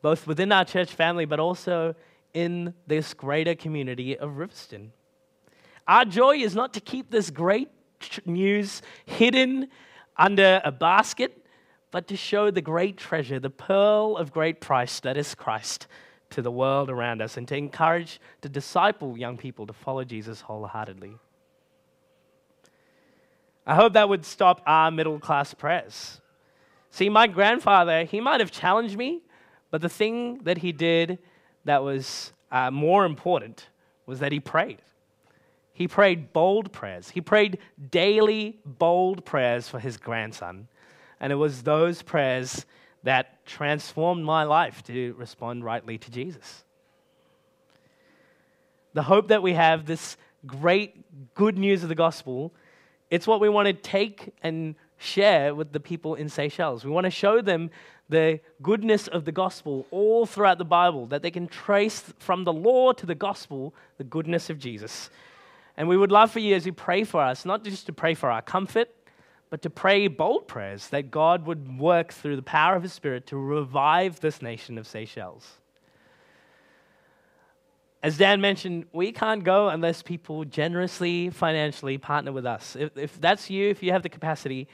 Both 0.02 0.28
within 0.28 0.52
our 0.52 0.66
church 0.66 0.92
family, 0.92 1.24
but 1.24 1.40
also 1.40 1.96
in 2.34 2.74
this 2.86 3.14
greater 3.14 3.56
community 3.56 4.18
of 4.18 4.32
Riverstone. 4.32 4.90
Our 5.88 6.04
joy 6.04 6.40
is 6.40 6.56
not 6.56 6.74
to 6.74 6.82
keep 6.82 7.10
this 7.10 7.30
great 7.30 7.70
news 8.26 8.82
hidden 9.06 9.70
under 10.18 10.60
a 10.66 10.74
basket, 10.74 11.45
but 11.96 12.10
to 12.10 12.18
show 12.18 12.52
the 12.52 12.60
great 12.60 12.98
treasure, 12.98 13.40
the 13.40 13.50
pearl 13.50 14.18
of 14.18 14.34
great 14.34 14.60
price 14.60 15.00
that 15.00 15.16
is 15.16 15.34
Christ 15.34 15.88
to 16.30 16.42
the 16.42 16.52
world 16.52 16.90
around 16.90 17.22
us, 17.22 17.38
and 17.38 17.48
to 17.48 17.56
encourage, 17.56 18.20
to 18.42 18.50
disciple 18.50 19.18
young 19.18 19.38
people 19.38 19.66
to 19.66 19.72
follow 19.72 20.04
Jesus 20.04 20.42
wholeheartedly. 20.42 21.18
I 23.66 23.76
hope 23.76 23.94
that 23.94 24.10
would 24.10 24.26
stop 24.26 24.62
our 24.68 24.92
middle 24.92 25.20
class 25.20 25.54
prayers. 25.54 26.20
See, 26.90 27.08
my 27.08 27.28
grandfather, 27.28 28.04
he 28.04 28.20
might 28.20 28.42
have 28.42 28.52
challenged 28.52 28.98
me, 28.98 29.22
but 29.72 29.82
the 29.82 29.88
thing 29.88 30.40
that 30.44 30.58
he 30.58 30.74
did 30.74 31.18
that 31.64 31.82
was 31.82 32.34
uh, 32.52 32.72
more 32.72 33.06
important 33.06 33.70
was 34.06 34.20
that 34.20 34.34
he 34.34 34.42
prayed. 34.42 34.82
He 35.72 35.88
prayed 35.88 36.34
bold 36.34 36.74
prayers. 36.74 37.12
He 37.12 37.22
prayed 37.22 37.60
daily, 37.90 38.60
bold 38.66 39.24
prayers 39.24 39.70
for 39.70 39.80
his 39.80 39.96
grandson. 39.96 40.68
And 41.26 41.32
it 41.32 41.38
was 41.38 41.64
those 41.64 42.04
prayers 42.04 42.68
that 43.02 43.44
transformed 43.48 44.24
my 44.24 44.44
life 44.44 44.84
to 44.84 45.16
respond 45.18 45.66
rightly 45.66 45.98
to 45.98 46.12
Jesus. 46.12 46.64
The 48.94 49.02
hope 49.02 49.30
that 49.30 49.42
we 49.42 49.54
have, 49.54 49.88
this 49.88 50.18
great 50.46 51.34
good 51.34 51.58
news 51.58 51.82
of 51.82 51.90
the 51.90 51.96
gospel, 51.96 52.54
it's 53.10 53.26
what 53.26 53.42
we 53.42 53.50
want 53.50 53.66
to 53.66 53.74
take 53.74 54.36
and 54.44 54.76
share 55.00 55.56
with 55.56 55.72
the 55.72 55.80
people 55.80 56.14
in 56.14 56.30
Seychelles. 56.30 56.86
We 56.86 56.92
want 56.92 57.06
to 57.06 57.10
show 57.10 57.42
them 57.42 57.72
the 58.08 58.40
goodness 58.62 59.08
of 59.08 59.26
the 59.26 59.32
gospel 59.32 59.88
all 59.90 60.28
throughout 60.28 60.60
the 60.60 60.64
Bible, 60.64 61.08
that 61.08 61.24
they 61.24 61.32
can 61.32 61.48
trace 61.48 62.04
from 62.20 62.44
the 62.44 62.54
law 62.54 62.92
to 62.92 63.06
the 63.08 63.16
gospel 63.16 63.74
the 63.98 64.04
goodness 64.04 64.52
of 64.52 64.60
Jesus. 64.60 65.10
And 65.76 65.88
we 65.88 65.98
would 65.98 66.12
love 66.12 66.30
for 66.30 66.38
you 66.38 66.54
as 66.54 66.68
you 66.68 66.74
pray 66.74 67.04
for 67.04 67.20
us, 67.20 67.46
not 67.46 67.64
just 67.64 67.88
to 67.88 67.94
pray 67.94 68.14
for 68.14 68.30
our 68.30 68.44
comfort, 68.44 68.92
but 69.50 69.62
to 69.62 69.70
pray 69.70 70.08
bold 70.08 70.48
prayers 70.48 70.88
that 70.90 71.12
God 71.12 71.46
would 71.46 71.80
work 71.80 72.12
through 72.12 72.36
the 72.36 72.42
power 72.42 72.76
of 72.76 72.84
His 72.84 72.94
Spirit 72.94 73.28
to 73.28 73.38
revive 73.38 74.20
this 74.20 74.42
nation 74.42 74.78
of 74.78 74.88
Seychelles. 74.88 75.60
As 78.04 78.18
Dan 78.18 78.40
mentioned, 78.40 78.86
we 78.94 79.12
can't 79.12 79.44
go 79.44 79.70
unless 79.70 80.04
people 80.04 80.46
generously, 80.46 81.32
financially 81.32 81.98
partner 81.98 82.32
with 82.32 82.46
us. 82.46 82.76
If, 82.76 82.96
if 82.96 83.20
that's 83.20 83.50
you, 83.50 83.70
if 83.70 83.82
you 83.82 83.92
have 83.94 84.04
the 84.04 84.10
capacity, 84.10 84.68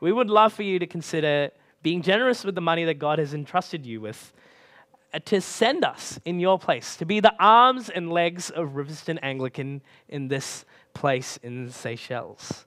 we 0.00 0.12
would 0.12 0.28
love 0.28 0.52
for 0.52 0.64
you 0.64 0.78
to 0.78 0.86
consider 0.86 1.50
being 1.82 2.02
generous 2.02 2.44
with 2.44 2.54
the 2.54 2.60
money 2.60 2.84
that 2.84 2.98
God 2.98 3.18
has 3.18 3.32
entrusted 3.32 3.86
you 3.86 4.00
with 4.00 4.34
uh, 5.14 5.18
to 5.26 5.40
send 5.40 5.84
us 5.84 6.18
in 6.24 6.40
your 6.40 6.58
place, 6.58 6.96
to 6.96 7.06
be 7.06 7.20
the 7.20 7.34
arms 7.38 7.88
and 7.88 8.12
legs 8.12 8.50
of 8.50 8.70
Riverstone 8.70 9.18
Anglican 9.22 9.80
in 10.08 10.28
this 10.28 10.64
place 10.92 11.38
in 11.42 11.70
Seychelles, 11.70 12.66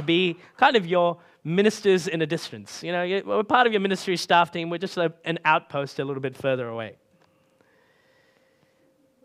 to 0.00 0.06
be 0.06 0.38
kind 0.56 0.76
of 0.76 0.86
your 0.86 1.18
ministers 1.44 2.08
in 2.08 2.22
a 2.22 2.26
distance. 2.26 2.82
You 2.82 2.92
know, 2.92 3.22
we're 3.24 3.42
part 3.44 3.66
of 3.66 3.72
your 3.72 3.80
ministry 3.80 4.16
staff 4.16 4.50
team, 4.50 4.70
we're 4.70 4.78
just 4.78 4.96
an 4.96 5.38
outpost 5.44 5.98
a 5.98 6.04
little 6.04 6.22
bit 6.22 6.36
further 6.36 6.68
away. 6.68 6.96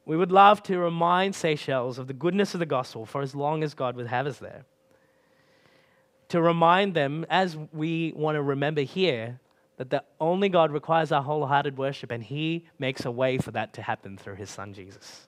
We 0.06 0.16
would 0.16 0.32
love 0.32 0.62
to 0.64 0.78
remind 0.78 1.34
Seychelles 1.34 1.98
of 1.98 2.08
the 2.08 2.14
goodness 2.14 2.54
of 2.54 2.60
the 2.60 2.66
gospel 2.66 3.06
for 3.06 3.22
as 3.22 3.34
long 3.34 3.64
as 3.64 3.74
God 3.74 3.96
would 3.96 4.08
have 4.08 4.28
us 4.28 4.38
there. 4.38 4.66
To 6.30 6.42
remind 6.42 6.94
them, 6.94 7.26
as 7.30 7.58
we 7.72 8.14
want 8.16 8.36
to 8.36 8.42
remember 8.42 8.82
here, 8.82 9.40
that 9.78 9.90
the 9.90 10.04
only 10.20 10.50
God 10.50 10.72
requires 10.72 11.12
our 11.12 11.22
wholehearted 11.22 11.78
worship, 11.78 12.12
and 12.12 12.24
He 12.24 12.66
makes 12.80 13.06
a 13.06 13.12
way 13.12 13.38
for 13.38 13.52
that 13.52 13.74
to 13.74 13.82
happen 13.82 14.18
through 14.18 14.36
His 14.36 14.50
Son 14.50 14.74
Jesus. 14.74 15.28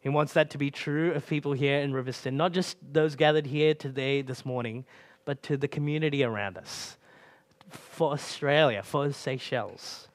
He 0.00 0.08
wants 0.08 0.32
that 0.34 0.50
to 0.50 0.58
be 0.58 0.70
true 0.70 1.12
of 1.12 1.26
people 1.26 1.52
here 1.52 1.80
in 1.80 1.92
Riverstone, 1.92 2.34
not 2.34 2.52
just 2.52 2.76
those 2.92 3.16
gathered 3.16 3.46
here 3.46 3.74
today, 3.74 4.22
this 4.22 4.44
morning, 4.44 4.84
but 5.24 5.42
to 5.44 5.56
the 5.56 5.68
community 5.68 6.22
around 6.22 6.56
us, 6.56 6.96
for 7.68 8.12
Australia, 8.12 8.82
for 8.82 9.12
Seychelles. 9.12 10.08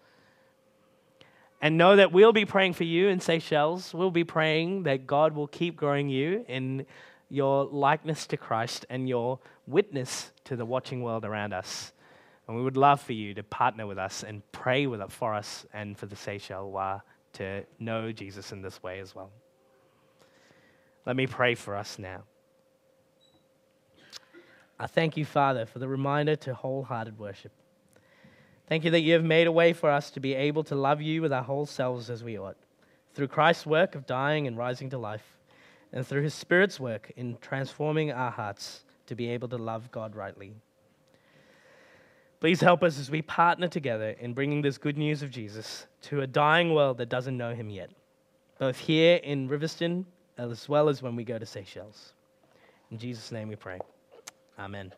And 1.61 1.77
know 1.77 1.95
that 1.95 2.11
we'll 2.11 2.33
be 2.33 2.45
praying 2.45 2.73
for 2.73 2.83
you 2.83 3.07
in 3.07 3.19
Seychelles. 3.19 3.93
We'll 3.93 4.11
be 4.11 4.23
praying 4.23 4.83
that 4.83 5.07
God 5.07 5.33
will 5.33 5.47
keep 5.47 5.77
growing 5.77 6.09
you 6.09 6.45
in 6.47 6.85
your 7.29 7.65
likeness 7.65 8.27
to 8.27 8.37
Christ 8.37 8.85
and 8.89 9.07
your 9.07 9.39
witness 9.65 10.31
to 10.45 10.55
the 10.55 10.65
watching 10.65 11.03
world 11.03 11.25
around 11.25 11.53
us. 11.53 11.93
And 12.47 12.57
we 12.57 12.63
would 12.63 12.75
love 12.75 13.01
for 13.01 13.13
you 13.13 13.33
to 13.35 13.43
partner 13.43 13.87
with 13.87 13.97
us 13.97 14.23
and 14.23 14.41
pray 14.51 14.87
with 14.87 15.01
it 15.01 15.11
for 15.11 15.33
us 15.33 15.65
and 15.73 15.97
for 15.97 16.05
the 16.05 16.15
Seychelles 16.15 17.01
to 17.33 17.63
know 17.79 18.11
Jesus 18.11 18.51
in 18.51 18.61
this 18.61 18.83
way 18.83 18.99
as 18.99 19.15
well. 19.15 19.31
Let 21.05 21.15
me 21.15 21.27
pray 21.27 21.55
for 21.55 21.75
us 21.75 21.99
now. 21.99 22.23
I 24.79 24.87
thank 24.87 25.17
you, 25.17 25.25
Father, 25.25 25.65
for 25.65 25.79
the 25.79 25.87
reminder 25.87 26.35
to 26.37 26.53
wholehearted 26.53 27.19
worship. 27.19 27.51
Thank 28.67 28.85
you 28.85 28.91
that 28.91 29.01
you 29.01 29.13
have 29.13 29.23
made 29.23 29.47
a 29.47 29.51
way 29.51 29.73
for 29.73 29.89
us 29.89 30.09
to 30.11 30.19
be 30.19 30.33
able 30.33 30.63
to 30.65 30.75
love 30.75 31.01
you 31.01 31.21
with 31.21 31.33
our 31.33 31.43
whole 31.43 31.65
selves 31.65 32.09
as 32.09 32.23
we 32.23 32.39
ought, 32.39 32.57
through 33.13 33.27
Christ's 33.27 33.65
work 33.65 33.95
of 33.95 34.05
dying 34.05 34.47
and 34.47 34.57
rising 34.57 34.89
to 34.91 34.97
life, 34.97 35.37
and 35.91 36.07
through 36.07 36.23
his 36.23 36.33
Spirit's 36.33 36.79
work 36.79 37.11
in 37.15 37.37
transforming 37.39 38.11
our 38.11 38.31
hearts 38.31 38.83
to 39.05 39.15
be 39.15 39.29
able 39.29 39.49
to 39.49 39.57
love 39.57 39.91
God 39.91 40.15
rightly. 40.15 40.53
Please 42.39 42.61
help 42.61 42.83
us 42.83 42.97
as 42.97 43.11
we 43.11 43.21
partner 43.21 43.67
together 43.67 44.15
in 44.19 44.33
bringing 44.33 44.61
this 44.61 44.77
good 44.77 44.97
news 44.97 45.21
of 45.21 45.29
Jesus 45.29 45.85
to 46.01 46.21
a 46.21 46.27
dying 46.27 46.73
world 46.73 46.97
that 46.97 47.09
doesn't 47.09 47.37
know 47.37 47.53
him 47.53 47.69
yet, 47.69 47.91
both 48.57 48.79
here 48.79 49.17
in 49.17 49.47
Riverstone 49.49 50.05
as 50.37 50.67
well 50.67 50.89
as 50.89 51.01
when 51.01 51.15
we 51.15 51.23
go 51.23 51.37
to 51.37 51.45
Seychelles. 51.45 52.13
In 52.91 52.97
Jesus' 52.97 53.31
name 53.31 53.47
we 53.47 53.55
pray. 53.55 53.79
Amen. 54.57 54.93